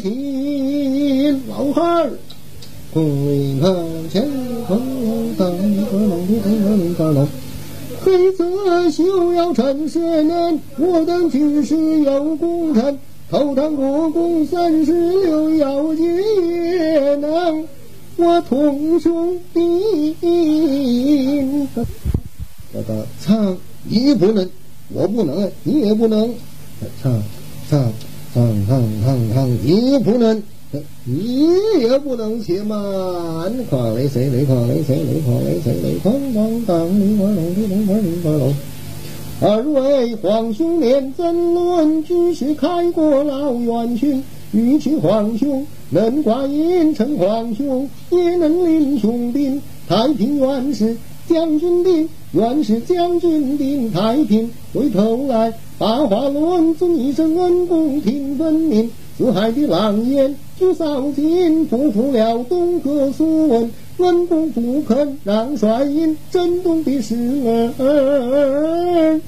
[0.00, 2.10] 心，老汉儿，
[2.92, 3.00] 回
[3.60, 3.72] 看
[4.10, 4.28] 前
[4.68, 4.70] 方，
[5.38, 5.46] 当
[5.86, 7.28] 个龙的当个龙。
[8.04, 12.98] 黑泽休要陈十年，我等只是有功臣，
[13.30, 17.64] 头堂国公三十六，要解也能，
[18.16, 20.16] 我同兄弟。
[22.72, 24.50] 这个唱你不能，
[24.94, 26.32] 我不能，你也不能，
[27.02, 27.22] 唱
[27.68, 27.92] 唱
[28.34, 30.42] 唱唱唱唱，你不能。
[31.04, 32.80] 你也不能且慢，
[33.68, 38.54] 况雷谁雷况雷谁雷况雷谁雷况当当铃儿隆叮铃儿铃儿隆。
[39.42, 44.24] 二位皇兄连争论，只是开国老元勋。
[44.52, 49.60] 与其皇兄能挂印成皇兄，也能领雄兵。
[49.86, 50.96] 太平元氏
[51.28, 54.50] 将军令，元氏将军定太平。
[54.74, 58.90] 回头来八话论尊一声恩公听分明。
[59.18, 67.14] 四海的狼烟，就扫尽，不服了东阁所问，恩公不肯让帅印，震动的是
[67.78, 69.20] 儿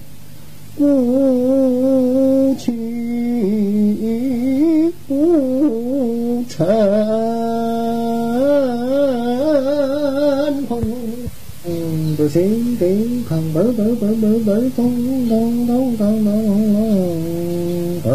[0.77, 2.73] 不去
[5.07, 6.67] 不成。
[12.25, 12.49] 嗯，这谁
[12.81, 12.83] 得
[13.29, 14.79] 看本本本本本咚
[15.29, 18.11] 咚咚咚咚咚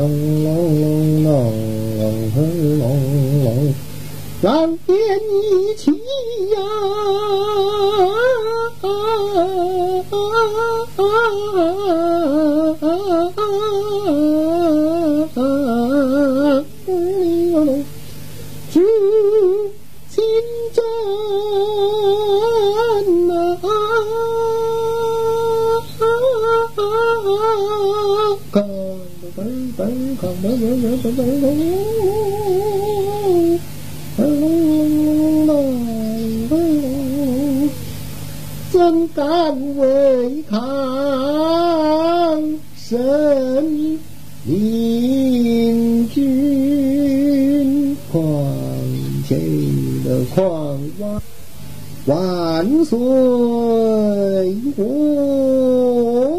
[2.32, 2.39] 咚
[2.80, 2.82] 咚
[3.43, 3.74] 咚。
[4.41, 6.57] 蓝天一起呀！
[10.10, 11.01] 知
[38.72, 40.59] 怎敢违抗
[42.76, 43.99] 神
[44.45, 46.49] 明君？
[48.11, 48.22] 狂
[49.28, 49.36] 气
[50.03, 51.22] 的狂万
[52.07, 52.97] 万岁
[54.76, 56.39] 国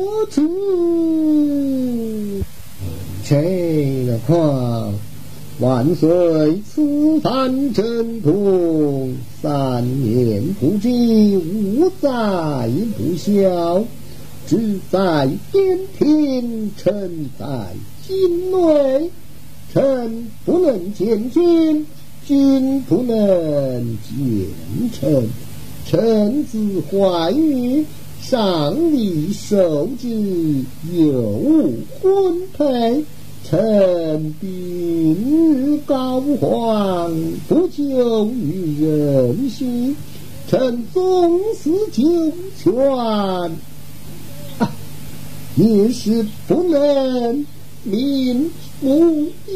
[3.30, 4.92] 谁，的狂。
[5.60, 6.60] 万岁！
[6.68, 9.08] 此番征途
[9.40, 12.08] 三年不济，无灾
[12.98, 13.84] 不消。
[14.48, 17.46] 志在边庭，臣在
[18.04, 19.08] 境内。
[19.72, 21.86] 臣不能见君，
[22.26, 25.28] 君不能见臣。
[25.86, 26.58] 臣子
[26.90, 27.86] 怀孕，
[28.20, 30.08] 赏礼受之，
[30.92, 31.70] 有
[32.00, 33.04] 婚配。
[33.50, 37.12] 臣病高皇，
[37.48, 39.96] 不久于人心。
[40.46, 42.72] 臣总是九泉，
[45.56, 47.44] 也是不能
[47.82, 48.48] 命
[48.80, 49.50] 不了。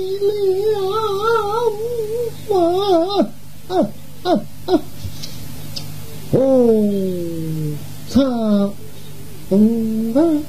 [2.51, 2.53] 啊
[3.69, 3.73] 啊
[4.25, 4.27] 啊！
[6.33, 7.77] 红
[8.11, 8.75] 苍
[9.49, 10.45] 风。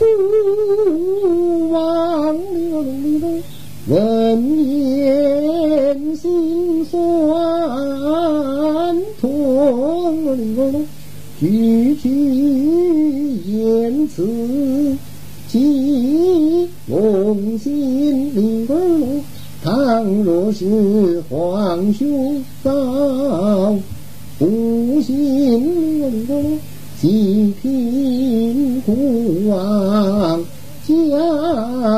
[0.00, 2.82] 不忘流
[3.20, 3.24] 露，
[3.86, 3.94] 人
[4.96, 6.98] 言心酸
[9.20, 10.86] 痛。
[11.38, 12.08] 句句
[13.44, 14.96] 言辞，
[15.48, 19.22] 寄我心里面。
[19.62, 22.70] 倘若是皇兄早
[24.38, 25.12] 不信，
[27.00, 30.44] 济贫苦王
[30.86, 30.94] 家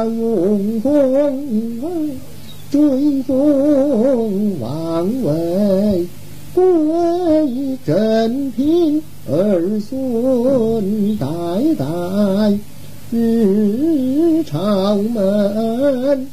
[0.04, 2.10] 用功，
[2.70, 6.06] 追封王位，
[6.54, 6.62] 归
[7.84, 11.26] 正平儿孙代
[11.76, 11.84] 代
[13.10, 16.28] 日朝门，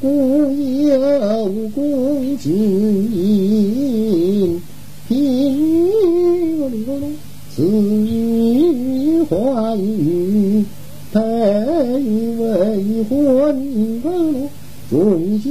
[0.00, 4.62] 故有公之音，
[5.08, 5.90] 平
[7.64, 10.64] 予欢愉，
[11.12, 14.50] 配为婚，
[14.90, 15.48] 众家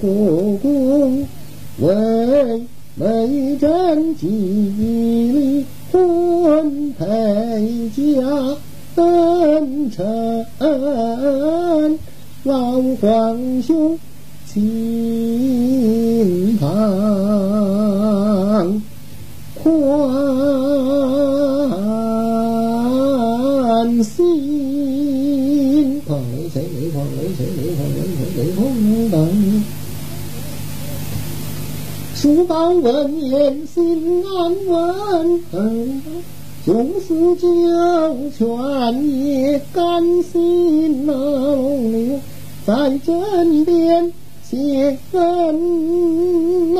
[0.00, 1.26] 国公
[1.80, 2.62] 为
[2.94, 7.04] 美贞吉利，婚配
[7.96, 8.00] 家。
[8.96, 10.04] 恩臣
[12.42, 13.96] 老皇兄
[14.46, 16.68] 亲旁
[27.40, 29.14] 雷狂雷谁雷狂雷谁雷狂等，
[32.14, 34.30] 书报文言心安
[34.66, 35.40] 稳。
[36.62, 37.48] 纵使九
[38.36, 38.46] 泉
[39.24, 42.20] 也甘心能
[42.66, 44.12] 在枕边
[44.42, 46.78] 写恩呐，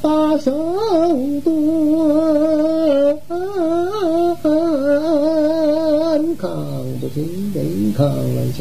[0.00, 0.50] 把手
[7.14, 7.18] 端，扛不起
[7.54, 7.56] 得
[7.96, 8.58] 扛来谁？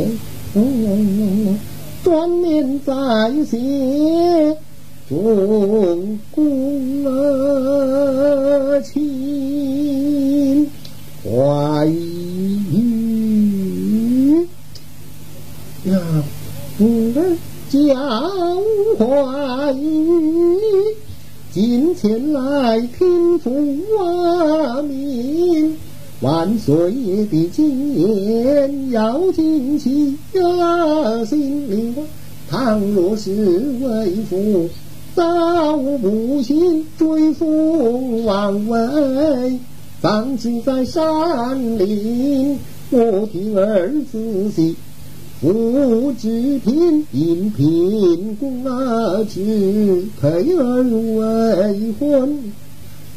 [2.03, 2.93] 转念再
[3.45, 4.57] 写。
[5.09, 7.09] 中宫啊，
[8.81, 10.69] 亲
[11.23, 12.71] 怀玉
[15.85, 15.99] 呀，
[16.77, 16.85] 夫
[17.15, 17.37] 人
[17.69, 17.77] 教
[18.99, 19.81] 怀玉，
[21.51, 23.49] 今前来听父
[23.97, 25.75] 啊命，
[26.21, 26.75] 万岁
[27.31, 32.03] 的金言要谨记呀，心里话，
[32.49, 33.31] 倘若是
[33.79, 34.69] 为父。
[35.15, 39.59] 早不行，追风王位，
[40.01, 42.59] 葬之在山林。
[42.89, 44.75] 我听儿子媳
[45.39, 52.51] 父之贫，因贫公啊，只配儿为婚。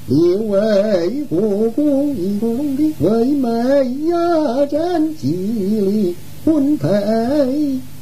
[0.08, 3.48] 列为国公一公的为美
[4.08, 6.88] 呀，真吉利，婚配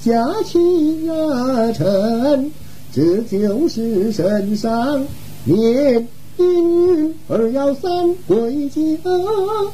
[0.03, 2.51] 佳期呀，成。
[2.93, 5.07] 这就是圣上
[5.45, 8.81] 年运二幺三归家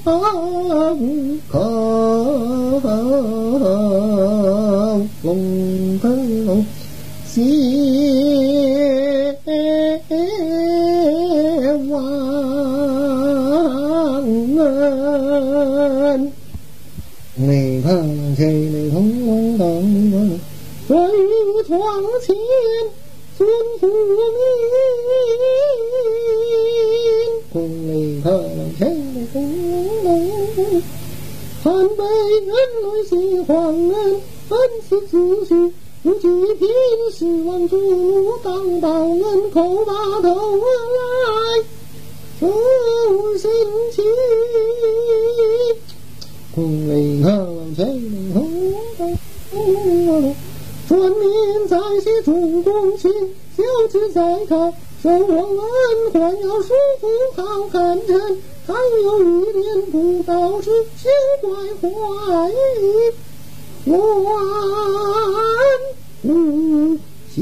[0.02, 0.10] 口
[5.22, 6.66] 龙腾谢王恩，
[7.38, 7.42] 你
[17.82, 20.40] 看这里红龙灯，
[20.88, 21.78] 关于床
[22.22, 22.34] 前。
[23.36, 23.46] 孙
[23.80, 23.92] 福民，
[27.52, 28.30] 功名可
[28.78, 28.80] 称
[29.34, 30.06] 功名。
[31.62, 31.64] 汉
[31.98, 32.02] 北
[32.46, 33.12] 人来谢
[33.42, 33.92] 皇恩，
[34.48, 34.58] 恩
[34.88, 35.12] 赐子
[35.44, 35.50] 婿
[36.06, 36.68] 不惧平
[37.10, 39.92] 时王主怒当报恩，叩把
[40.22, 41.64] 头来
[42.38, 42.46] 收
[43.36, 43.50] 心
[43.90, 44.04] 情。
[46.54, 47.28] 功名可
[47.76, 48.38] 称功
[49.50, 50.36] 名。
[50.88, 53.10] 转面再写主公情，
[53.56, 61.10] 小子再看守望恩，还要舒服好看人，还有一点不到时，心
[61.42, 61.48] 怀
[61.80, 62.52] 怀乱
[63.86, 63.94] 无
[67.32, 67.36] 心。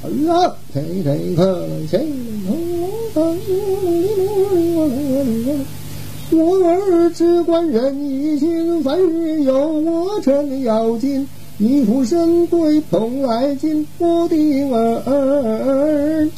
[0.00, 1.44] 哎呀，谁谁看
[1.88, 2.06] 谁
[6.30, 6.36] 我
[6.68, 11.26] 儿只管任一心，凡日有我程咬紧，
[11.56, 14.36] 一副神龟蓬来进，我的
[14.70, 16.28] 儿。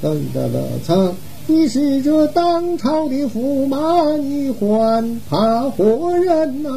[0.00, 1.12] 等等等，操！
[1.48, 6.70] 你是这当朝的驸马，你还怕活人呐？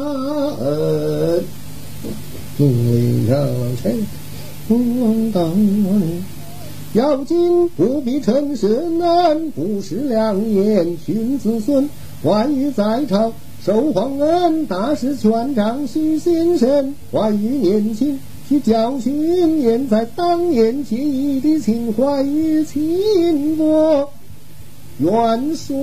[2.56, 3.36] 命令上
[3.80, 3.96] 前，
[4.68, 5.52] 咣当
[6.94, 11.88] 要紧不必称神难，不识良言训子孙。
[12.24, 13.32] 怀玉在朝
[13.64, 16.92] 受皇恩，大事全仗许先生。
[17.12, 24.10] 怀玉年轻，去教训，念在当年结义的情怀与情国
[24.98, 25.74] 元帅。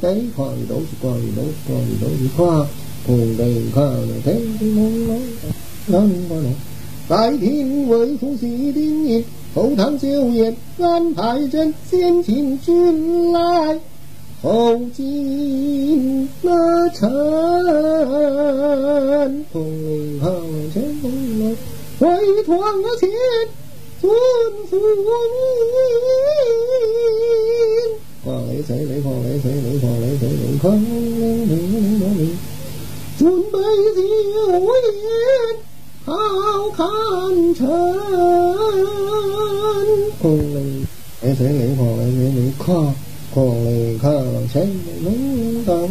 [0.00, 2.40] 得快都是快，都是快，都是快，
[3.06, 3.40] 同得
[3.72, 4.26] 快了，天
[4.58, 5.08] 天忙忙，
[5.86, 5.92] 忙
[6.28, 6.44] 忙忙。
[7.08, 9.24] 待听为父喜定业，
[9.54, 13.78] 后堂酒宴安排阵，先请君来
[14.42, 17.10] 后进那城，
[19.52, 20.30] 红缨好
[20.72, 21.04] 前锋
[21.98, 22.08] 为
[22.44, 22.48] 创
[22.98, 23.10] 前
[24.00, 24.10] 尊
[24.70, 25.04] 父名。
[28.24, 30.42] 狂雷催雷，狂雷催雷，狂雷催雷，
[33.18, 33.22] 准
[33.52, 33.54] 备
[33.94, 35.04] 就宴，
[36.06, 36.08] 好
[36.74, 36.78] 看
[37.54, 37.58] 成。
[40.22, 40.54] 狂雷
[41.20, 42.38] 雷雷，狂雷催雷，
[43.32, 44.12] 狂狂雷看
[44.52, 44.66] 前
[45.02, 45.88] 门当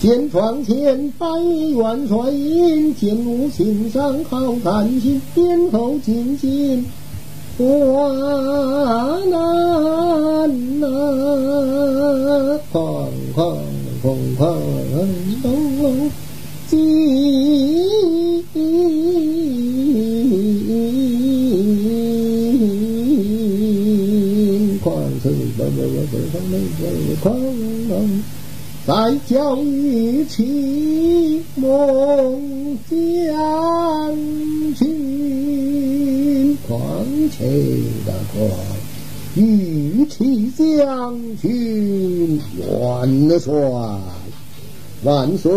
[0.00, 6.84] 见窗前百元帅印，见我心上好看心，点头尽心。
[7.58, 7.64] 华
[9.28, 10.86] 南呐，
[12.72, 13.56] 哐哐
[14.02, 14.40] 哐哐
[15.42, 16.10] 咚，
[16.68, 16.76] 金
[25.70, 26.82] 石不不不不没没
[27.20, 27.26] 矿，
[28.86, 28.90] 再
[29.26, 32.96] 教育起梦将
[34.74, 36.56] 军。
[36.66, 36.76] 狂
[37.30, 37.38] 且
[38.06, 38.36] 的狂，
[39.36, 43.52] 玉器将军元帅，
[45.04, 45.50] 万岁！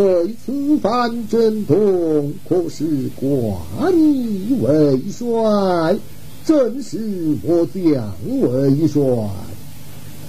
[0.45, 2.85] 此番征东，可是
[3.15, 5.97] 挂你为帅，
[6.45, 9.01] 正是我将为帅。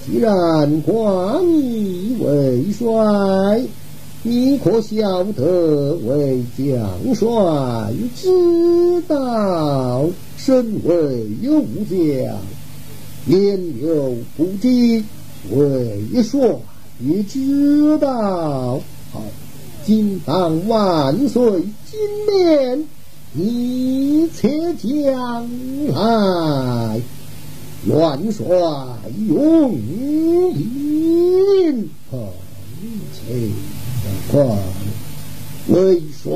[0.05, 3.61] 既然夸你为帅，
[4.21, 10.05] 你可晓得为将帅之道？
[10.37, 12.37] 身为武将，
[13.27, 15.01] 焉有不知，
[15.51, 16.57] 为帅
[16.97, 18.81] 你知道。
[19.11, 19.23] 好，
[19.85, 22.85] 今当万岁金殿，
[23.35, 25.47] 一切将
[25.93, 27.01] 来，
[27.85, 28.45] 元帅
[29.27, 29.73] 永
[30.53, 32.19] 临，捧
[33.13, 33.51] 起
[34.03, 34.57] 的光，
[35.67, 36.31] 为帅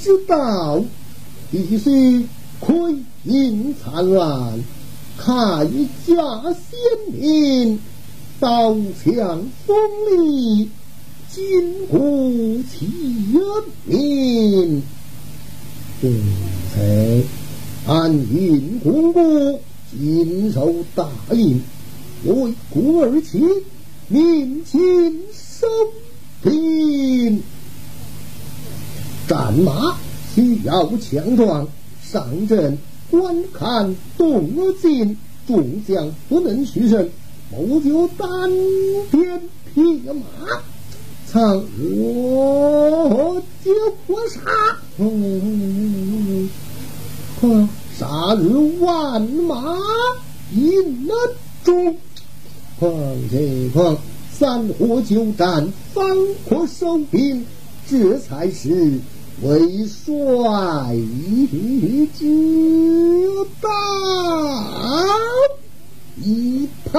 [0.00, 0.82] 之道，
[1.50, 2.26] 必须。
[2.64, 4.62] 盔银灿烂，
[5.20, 5.66] 铠
[6.06, 6.14] 甲
[6.52, 6.78] 鲜
[7.12, 7.80] 明，
[8.38, 9.76] 刀枪锋
[10.16, 10.70] 利，
[11.28, 12.86] 金鼓齐
[13.84, 14.80] 鸣。
[16.00, 16.22] 并
[16.72, 17.24] 且
[17.84, 19.60] 安运公公
[19.98, 21.62] 尽受大印，
[22.24, 23.40] 为国而起，
[24.08, 25.68] 民心生
[26.42, 27.42] 平。
[29.28, 29.96] 战马
[30.34, 31.68] 需要强壮。
[32.02, 32.76] 上阵
[33.10, 34.50] 观看动
[34.82, 35.16] 静，
[35.46, 37.08] 众将不能取胜，
[37.50, 38.28] 不就单
[39.10, 39.40] 鞭
[39.72, 40.22] 匹马，
[41.26, 43.72] 藏我就
[44.06, 44.40] 破杀，
[47.40, 47.68] 况
[47.98, 48.48] 杀日
[48.80, 49.78] 万马
[50.54, 51.14] 引了
[51.64, 51.96] 众，
[52.78, 52.92] 况
[53.30, 53.96] 这况
[54.32, 56.04] 三火九战，方
[56.48, 57.46] 可收兵，
[57.88, 58.98] 这才是。
[59.42, 60.94] 为帅
[62.16, 62.24] 之
[63.60, 63.70] 道，
[66.22, 66.92] 一派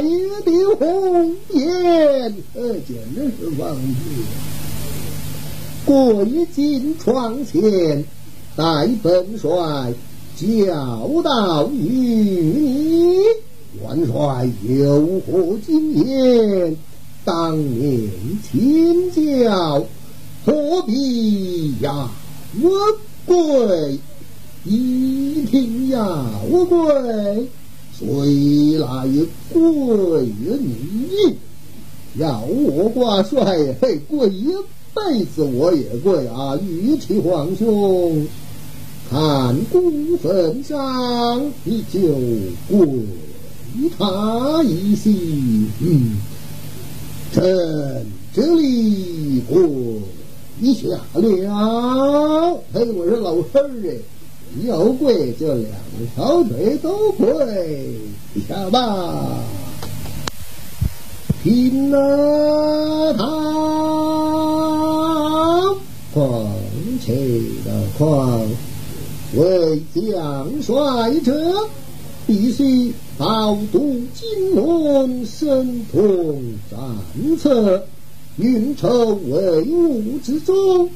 [0.00, 4.00] 的红颜，呃简直是王子。
[5.84, 8.04] 跪进床前，
[8.56, 9.92] 待本帅
[10.40, 13.24] 教导于你。
[13.78, 16.76] 元帅有何经验？
[17.26, 18.08] 当面
[18.50, 19.84] 请教。
[20.46, 22.08] 何必呀？
[22.62, 22.70] 我
[23.26, 23.98] 跪，
[24.64, 27.46] 一听呀，我跪，
[27.92, 29.06] 谁来
[29.52, 31.36] 跪你？
[32.16, 34.48] 要我挂帅，嘿，跪一
[34.94, 36.58] 辈子我也跪啊！
[36.66, 38.26] 与其皇兄，
[39.10, 41.98] 看公分上，你就
[42.68, 42.88] 跪
[43.98, 45.66] 他一席。
[45.80, 46.16] 嗯，
[47.32, 49.58] 朕这里跪。
[50.74, 53.96] 下了，嘿，我说老汉儿哎，
[54.66, 55.72] 要跪就两
[56.14, 57.96] 条腿都跪
[58.46, 59.38] 下吧，
[61.42, 63.24] 听那他
[66.12, 66.46] 狂
[67.02, 68.46] 气的狂，
[69.34, 71.32] 为将帅者
[72.26, 77.84] 必须饱读经纶，深通战策。
[78.36, 80.88] 运筹帷幄之中，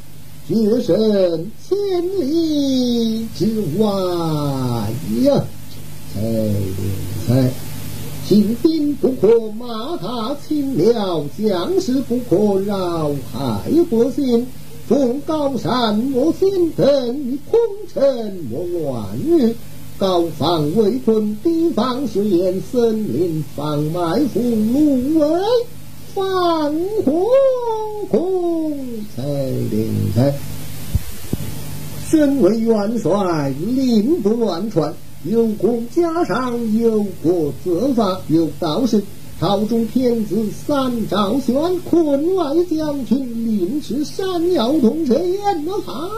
[0.49, 1.76] 决胜千
[2.18, 3.87] 里之外
[5.24, 5.45] 呀！
[6.14, 6.22] 才
[7.26, 7.51] 才，
[8.26, 14.47] 秦兵不可马踏青鸟，将士不可扰害百姓。
[14.87, 17.59] 从高山我先登，空
[17.93, 18.03] 城
[18.51, 19.55] 我乱日。
[19.97, 25.41] 高房围困，低防悬岩，森林放埋伏，芦苇
[26.12, 26.74] 放
[27.05, 27.26] 火
[28.11, 28.76] 攻，
[29.16, 30.35] 才灵才。
[32.11, 34.93] 身为元帅，令不乱传，
[35.24, 39.03] 有功加赏，有过责罚，有道是。
[39.41, 45.41] 朝中天子三赵宣，困外将军临时山摇动车言
[45.85, 46.09] 哈，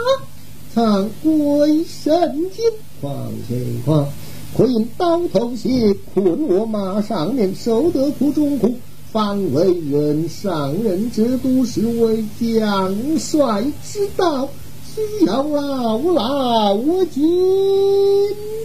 [0.75, 2.65] 藏鬼神经，
[3.01, 4.07] 况且况，
[4.55, 8.75] 亏因刀头血捆我马上面，受得苦中苦，
[9.11, 14.47] 方为人上人之都是为将帅之道，
[14.95, 17.25] 需要劳劳我筋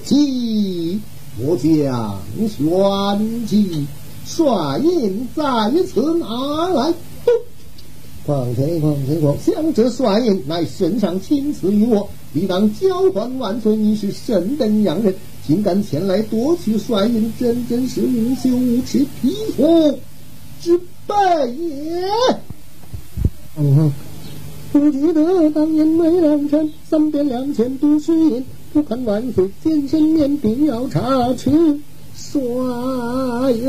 [0.04, 1.00] 气，
[1.40, 3.88] 我将玄机。
[4.32, 5.44] 帅印在
[5.86, 6.94] 此拿来，
[8.26, 13.76] 况且况且况，想这帅印乃圣上亲赐于我，理当交还万岁。
[13.76, 15.14] 你是神等洋人，
[15.46, 20.00] 竟敢前来夺取帅印，真真是无羞无耻、匹夫
[20.62, 21.14] 之辈
[21.58, 22.06] 也！
[23.58, 23.94] 嗯哼，
[24.72, 31.52] 不记得当年为良臣，三鞭两千度虚印，不看万岁见身面，定要查去。
[32.22, 32.40] 帅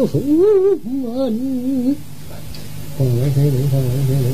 [0.07, 0.21] 府
[0.85, 1.97] 门，
[2.99, 4.25] 红来飞龙，红来飞龙，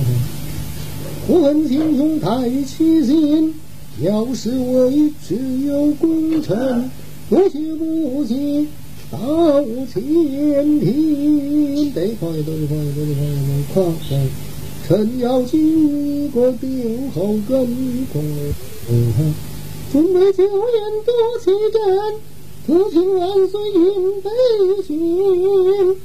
[1.28, 3.54] 我闻秦兄太起心，
[4.02, 6.90] 要是为只有功臣，
[7.30, 8.66] 不许不急，
[9.10, 9.18] 大
[9.60, 11.92] 无前庭。
[11.94, 13.76] 得快，得快，得快，得快！
[14.88, 17.66] 臣要经过定后跟，
[19.92, 20.48] 准备酒宴
[21.06, 21.78] 多齐阵。
[22.68, 24.28] 父亲万岁应备
[24.86, 25.96] 训，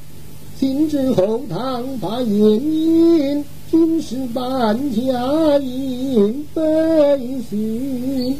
[0.57, 6.61] 今至后堂把宴饮，军士半家应备
[7.49, 8.37] 训。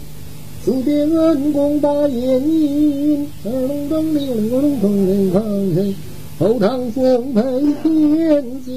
[0.64, 5.44] 四殿恩公把宴饮，二龙争利龙龙同人抗
[5.76, 5.94] 人，
[6.40, 7.42] 后堂奉陪
[7.84, 8.72] 天子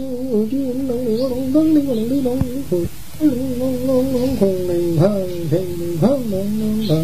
[0.50, 2.36] 君，龙龙争利龙利龙
[2.68, 2.84] 同，
[3.20, 3.30] 龙
[3.60, 6.96] 龙龙龙同人抗人，抗龙龙抗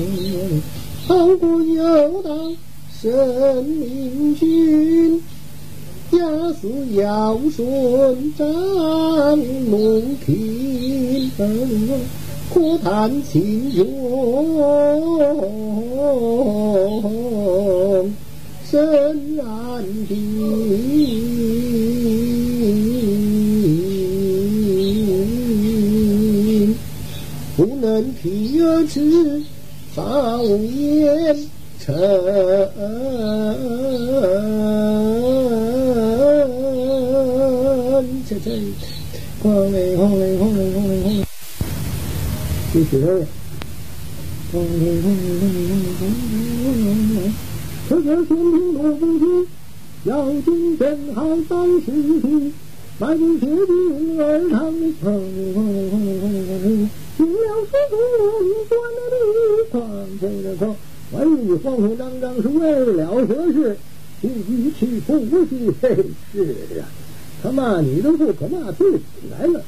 [1.13, 2.31] 好过有道
[2.99, 5.21] 神明君，
[6.11, 6.19] 家
[6.59, 8.49] 事尧舜张
[9.71, 11.31] 龙庭，
[12.55, 13.87] 可叹情勇
[18.65, 19.45] 深难
[20.09, 20.17] 平，
[27.55, 29.43] 不能提而知。
[29.95, 31.36] 少言
[31.78, 31.95] 成，
[38.26, 38.47] 切切，
[39.43, 41.20] 哐嘞哐嘞哐嘞哐嘞哐嘞，
[42.72, 42.97] 继续，
[44.51, 47.16] 哐嘞哐嘞哐嘞哐嘞哐嘞，
[47.90, 49.22] 这个天兵罗不去，
[50.05, 50.80] 要进阵
[51.14, 51.18] 好
[51.51, 51.86] 当师
[52.22, 52.24] 徒，
[52.99, 53.61] 百步铁骑
[54.18, 56.88] 二堂里，哐嘞哐嘞哐嘞哐嘞哐嘞。
[57.23, 57.95] 进了师徒，
[58.43, 59.14] 你断了的
[59.70, 60.75] 狂吹的狂，
[61.12, 63.77] 万一慌慌张张是为了何事？
[64.23, 65.73] 一去不去，
[66.33, 66.83] 是啊，
[67.41, 68.99] 他骂你的父，可骂自己
[69.31, 69.61] 来了；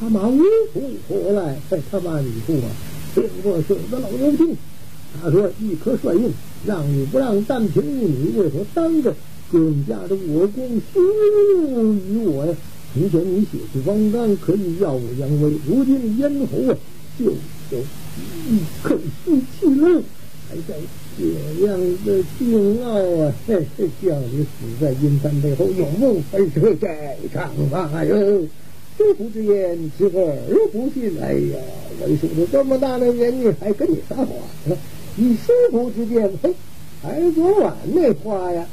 [0.00, 0.40] 他骂无
[0.72, 1.56] 父何来？
[1.70, 2.66] 嘿他骂你父啊，
[3.14, 4.56] 变过手的老牛精。
[5.22, 6.32] 他说一颗帅印，
[6.66, 9.14] 让你不让，但凭你为何当着
[9.52, 12.54] 更加的我公羞辱于我呀？
[12.94, 16.76] 从前你血气方刚，可以耀武扬威，如今咽喉啊，
[17.18, 17.78] 就有
[18.48, 20.02] 一口气气了，
[20.48, 20.74] 还在
[21.18, 23.32] 这样的骄傲啊！
[23.46, 24.48] 嘿嘿，叫你死
[24.80, 28.42] 在阴山背后，永不分舍在场吧哟！
[28.98, 30.36] 师父之言，侄儿
[30.72, 31.18] 不信。
[31.20, 31.58] 哎呀，
[32.06, 34.28] 为叔叔这么大的年纪，还跟你撒谎
[34.66, 34.76] 呢？
[35.16, 36.54] 以师父之见，嘿，
[37.02, 38.66] 还是昨晚那话呀，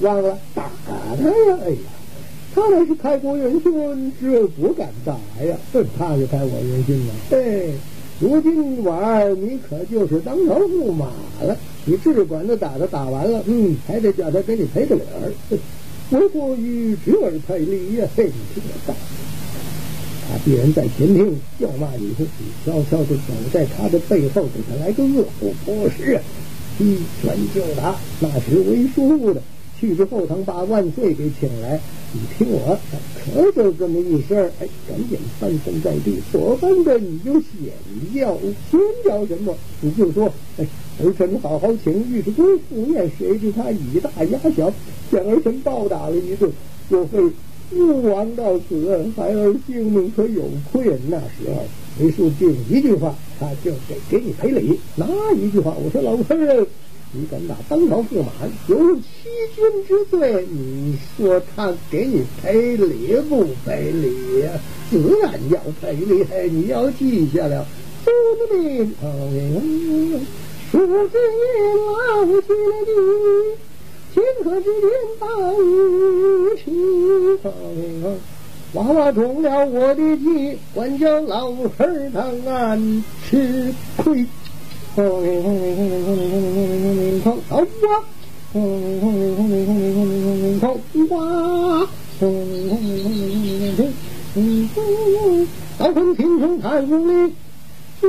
[0.00, 0.92] 忘了打他
[1.24, 1.58] 呀！
[1.64, 1.76] 哎呀！
[2.56, 5.12] 他那是开国元勋，这不敢打
[5.44, 5.54] 呀！
[5.98, 7.12] 他是开国元勋嘛？
[7.30, 7.66] 哎，
[8.18, 11.04] 如今婉儿你可就是当头驸马
[11.42, 11.54] 了。
[11.84, 15.30] 你只管着打他，打完了，嗯，还得叫他给你赔个礼儿。
[16.08, 18.08] 我不与侄儿赔礼呀！
[18.16, 18.94] 嘿，你听我道，
[20.26, 22.26] 他必然在前厅叫骂你，你
[22.64, 26.18] 悄悄的走在他的背后，给他来个恶虎扑食，
[26.78, 27.94] 一拳就打。
[28.18, 29.42] 那是为叔的。
[29.78, 31.80] 去至后堂，把万岁给请来。
[32.12, 32.78] 你听我，
[33.14, 37.44] 可就这么一声哎，赶紧翻身在地，所翻的你就先
[38.14, 38.38] 叫，
[38.70, 39.54] 先叫什么？
[39.80, 40.66] 你就说，哎，
[41.02, 44.72] 儿臣好好请御史公赴宴，谁知他以大压小，
[45.12, 46.50] 将儿臣暴打了一顿，
[46.88, 47.18] 若非
[47.68, 50.96] 父王到此，孩儿性命可有愧。
[51.08, 51.64] 那时候，
[51.98, 54.78] 没说就一句话，他就得给你赔礼。
[54.94, 55.06] 哪
[55.36, 55.74] 一句话？
[55.84, 56.66] 我说老夫人。
[57.18, 58.30] 你敢打当朝驸马，
[58.68, 59.02] 有欺
[59.54, 64.50] 君之罪，你说他给你赔礼不赔礼呀？
[64.90, 67.66] 自然要赔礼，你要记下了。
[68.04, 68.14] 孙
[68.52, 68.94] 命
[70.70, 71.48] 数之年
[71.86, 72.88] 老去了的，
[74.12, 74.84] 天河之间
[75.18, 75.26] 大
[75.62, 75.64] 雨
[76.62, 76.68] 倾。
[78.74, 84.26] 娃娃中了我的计，管教老儿当俺吃亏。
[84.96, 87.84] 红领红领红领红领红领红领红领红好哇！
[88.54, 91.86] 红领红领红领红领红领红领红哇！
[92.18, 97.12] 红领红领红领红领红领红，刀锋青冲太无力，
[98.00, 98.04] 一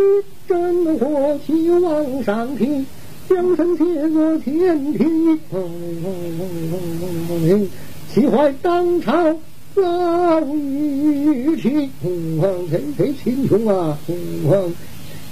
[0.47, 2.85] 阵火气往上提，
[3.27, 5.03] 将身切作天梯。
[5.49, 7.69] 红领红领红领红领红领红领，
[8.13, 9.11] 气坏当朝
[9.75, 11.91] 老玉卿。
[12.01, 13.97] 红黄黑黑青冲啊！
[14.07, 14.15] 红
[14.49, 14.73] 黄。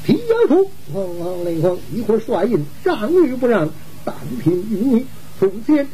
[0.05, 3.67] 皮腰出，慌慌雷慌，一会儿帅印，让与不让，
[4.03, 5.05] 单凭你。
[5.39, 5.87] 从前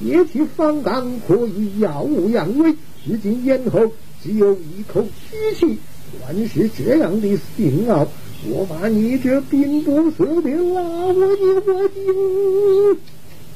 [0.00, 2.72] 铁骑方刚，可以耀武扬威；
[3.04, 3.92] 如今咽喉
[4.22, 5.78] 只有一口虚气，
[6.20, 8.08] 原是这样的信号。
[8.46, 11.12] 我把你这兵不色的老我
[11.60, 12.96] 活精，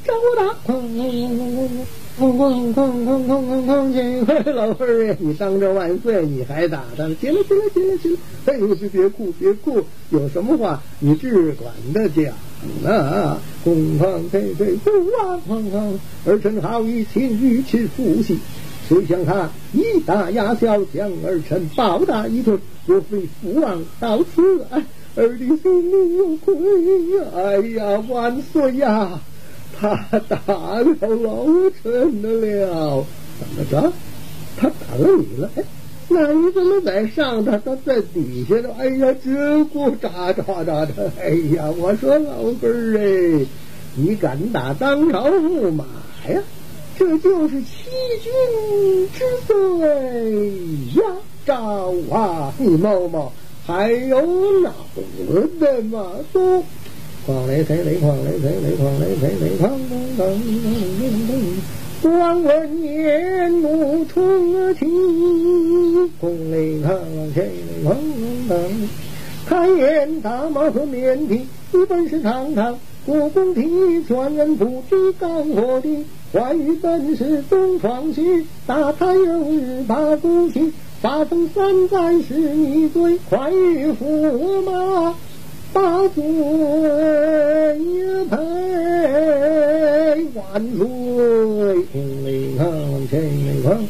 [0.04, 0.54] 找打！
[2.20, 4.44] 哐哐哐哐哐哐哐！
[4.44, 7.08] 这老妹儿，你当着万岁你还打他？
[7.20, 8.18] 行了行了行了行了！
[8.46, 12.26] 哎呦，别别哭别哭，有什么话你只管的讲
[12.84, 13.38] 啊！
[13.64, 15.98] 哐哐脆脆，不啊哐哐！
[16.26, 18.38] 儿臣好意，请御前复习。
[18.88, 24.84] 谁想他以大压小，将儿臣暴打一顿，若非父王到此，哎，
[25.16, 26.54] 儿的心里有愧
[27.16, 27.24] 呀！
[27.34, 29.18] 哎呀，万岁呀！
[29.82, 31.44] 他打了老
[31.82, 33.04] 臣的了，
[33.38, 33.92] 怎么着？
[34.56, 35.50] 他打了你了？
[35.56, 35.64] 哎，
[36.08, 38.68] 那你怎么在上头，他在底下呢？
[38.78, 39.30] 哎呀，这
[39.64, 41.10] 咕喳喳喳的！
[41.20, 43.46] 哎呀，我说老辈儿哎，
[43.96, 45.84] 你敢打当朝驸马
[46.28, 46.40] 呀？
[46.96, 47.68] 这就是欺
[48.22, 49.88] 君之罪
[50.94, 51.02] 呀！
[51.44, 53.30] 赵啊，你 mau mau，
[53.66, 54.20] 还有
[54.60, 56.12] 脑子吗？
[56.32, 56.62] 都。
[57.24, 60.22] 狂雷贼雷狂雷贼雷狂雷贼雷狂噔噔
[60.98, 61.32] 噔噔，
[62.02, 64.84] 光闻烟雾冲起，
[66.20, 66.98] 红雷狂
[67.32, 68.88] 贼雷狂噔噔，
[69.46, 85.14] 开眼大马和面皮，一本是堂堂，国公体全人不知干活的，坏于本是东床婿，大太阳日把骨气，发生三载是你罪，快于驸马。
[85.72, 86.22] 八岁
[88.28, 88.36] 配
[90.34, 91.94] 万岁，千
[92.26, 92.62] 里康，
[93.08, 93.88] 千里康，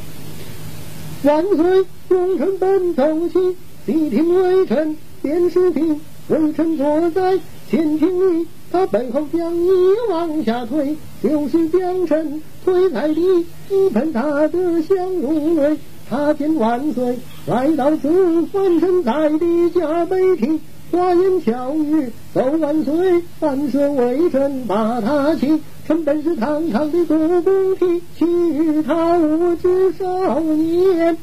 [1.24, 1.84] 万岁！
[2.08, 3.56] 忠臣本奏起，
[3.86, 6.00] 细听微臣便是听。
[6.28, 9.68] 微臣坐在前厅里，他背后将你
[10.08, 15.76] 往下推，就是将臣推在地，一盆大德相如泪。
[16.08, 20.60] 他见万岁来到此，翻身在地下悲啼。
[20.92, 25.58] 花言巧语奏万岁，万岁微臣把他欺。
[25.86, 31.16] 臣本是堂堂的国公体，岂他无知少年？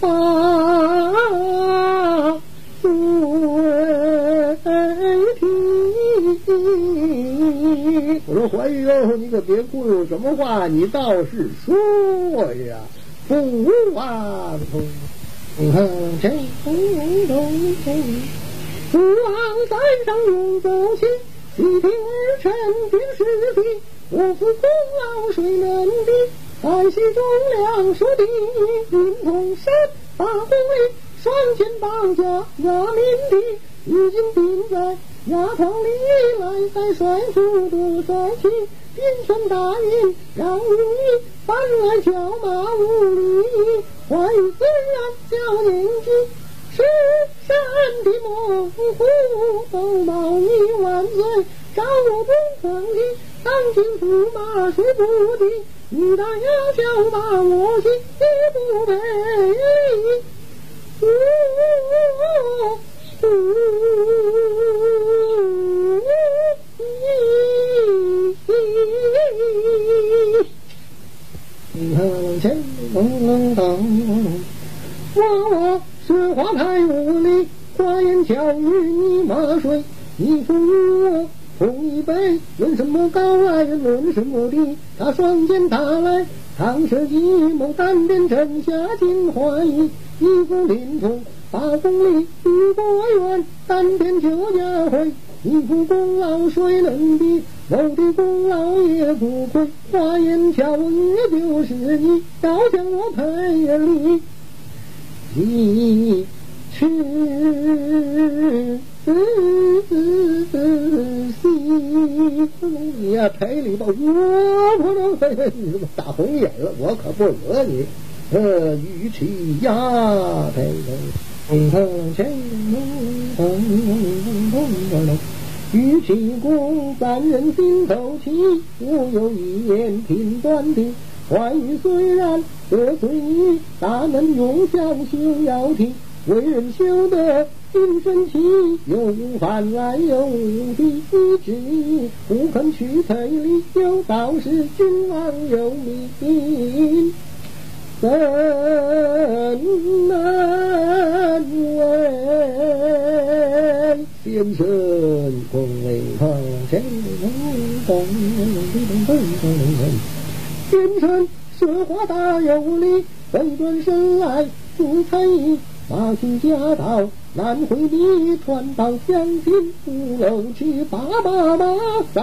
[0.00, 0.08] 啊，
[8.26, 11.74] 我说怀玉哟，你可别哭，有什么话你倒是说
[12.68, 12.76] 呀！
[13.26, 13.34] 父
[13.92, 14.56] 王，
[15.58, 15.88] 哼，
[16.22, 16.30] 这
[18.90, 19.34] 父王
[19.68, 21.06] 山上永走起，
[21.56, 22.52] 细听儿臣
[22.90, 23.62] 定是非。
[24.10, 24.64] 我父功
[24.98, 26.12] 劳谁能比？
[26.62, 27.22] 在西中
[27.56, 28.22] 梁书地，
[28.90, 29.72] 临潼山
[30.16, 30.92] 八公里，
[31.22, 32.22] 双肩绑甲
[32.58, 33.58] 压民地。
[33.86, 34.76] 已经定在
[35.30, 35.88] 衙堂里，
[36.40, 38.48] 来在帅府多帅气。
[38.94, 40.62] 兵权大印让你
[41.46, 43.20] 反来叫骂无礼，
[44.08, 44.16] 坏
[44.58, 44.64] 自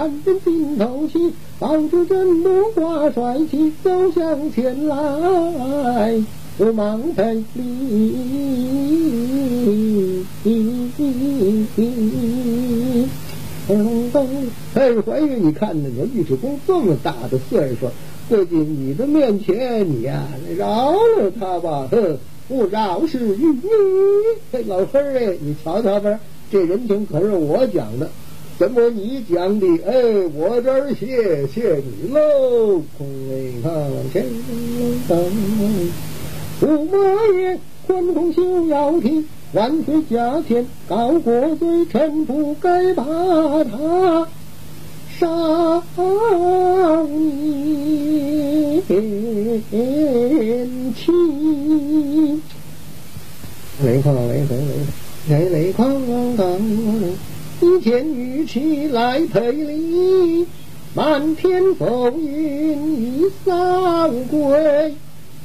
[0.06, 6.22] 三人心头起，抱着真怒挂帅气，走向前来，
[6.60, 8.16] 不忙赔礼。
[13.68, 14.28] 咚咚，
[14.76, 17.88] 哎，怀玉，你看那个尉迟恭这么大的岁数。
[18.30, 23.60] 跪进你的面前，你呀，饶了他吧，哼，不饶是于你。
[24.68, 26.20] 老黑儿哎，你瞧瞧吧，
[26.52, 28.08] 这人情可是我讲的，
[28.58, 29.68] 怎么你讲的？
[29.86, 29.92] 哎，
[30.34, 32.82] 我这儿谢谢你喽。
[32.98, 33.70] 空为堂
[34.14, 34.26] 前
[35.10, 35.32] 灯，
[36.62, 36.98] 驸马
[37.38, 43.04] 爷宽宏修要听，万岁驾前高过罪，臣不该把
[43.66, 44.26] 他。
[45.20, 45.84] 少
[49.70, 52.42] 年轻，
[53.84, 54.58] 雷狂雷风
[55.30, 55.94] 雷雷狂
[56.36, 56.60] 狂，
[57.62, 60.46] 一见玉器来赔礼，
[60.94, 64.94] 满天风云已散归，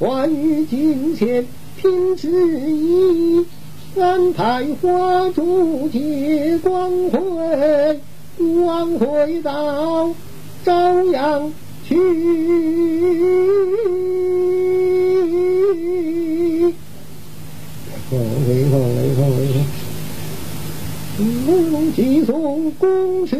[0.00, 1.46] 万语金钱
[1.80, 3.46] 听旨意，
[3.94, 8.00] 三台花烛借光辉。
[8.64, 10.14] 往回到
[10.64, 11.52] 朝阳
[11.86, 11.94] 去，
[18.08, 18.18] 风
[18.48, 19.20] 雷风雷风
[21.20, 21.26] 雷
[21.70, 23.36] 风，寄送公事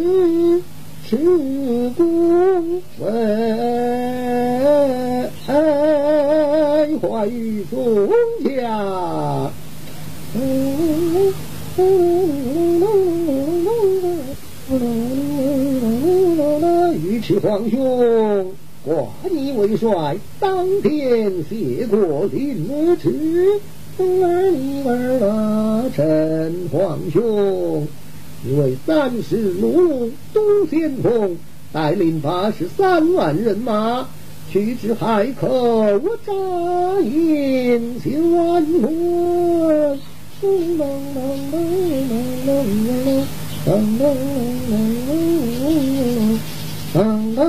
[1.09, 1.16] 是
[1.97, 3.11] 公为
[6.98, 8.11] 话语宗
[8.44, 9.51] 家。
[16.93, 18.52] 尉迟皇兄，
[18.85, 23.59] 挂你为帅，当天谢过领旨。
[24.01, 27.86] 儿你儿啊，陈皇兄，
[28.43, 31.36] 你为三十路东先锋，
[31.72, 34.06] 带领八十三万人马，
[34.51, 36.32] 去至海口，我扎
[37.02, 39.98] 营千万人。
[46.92, 47.48] 当当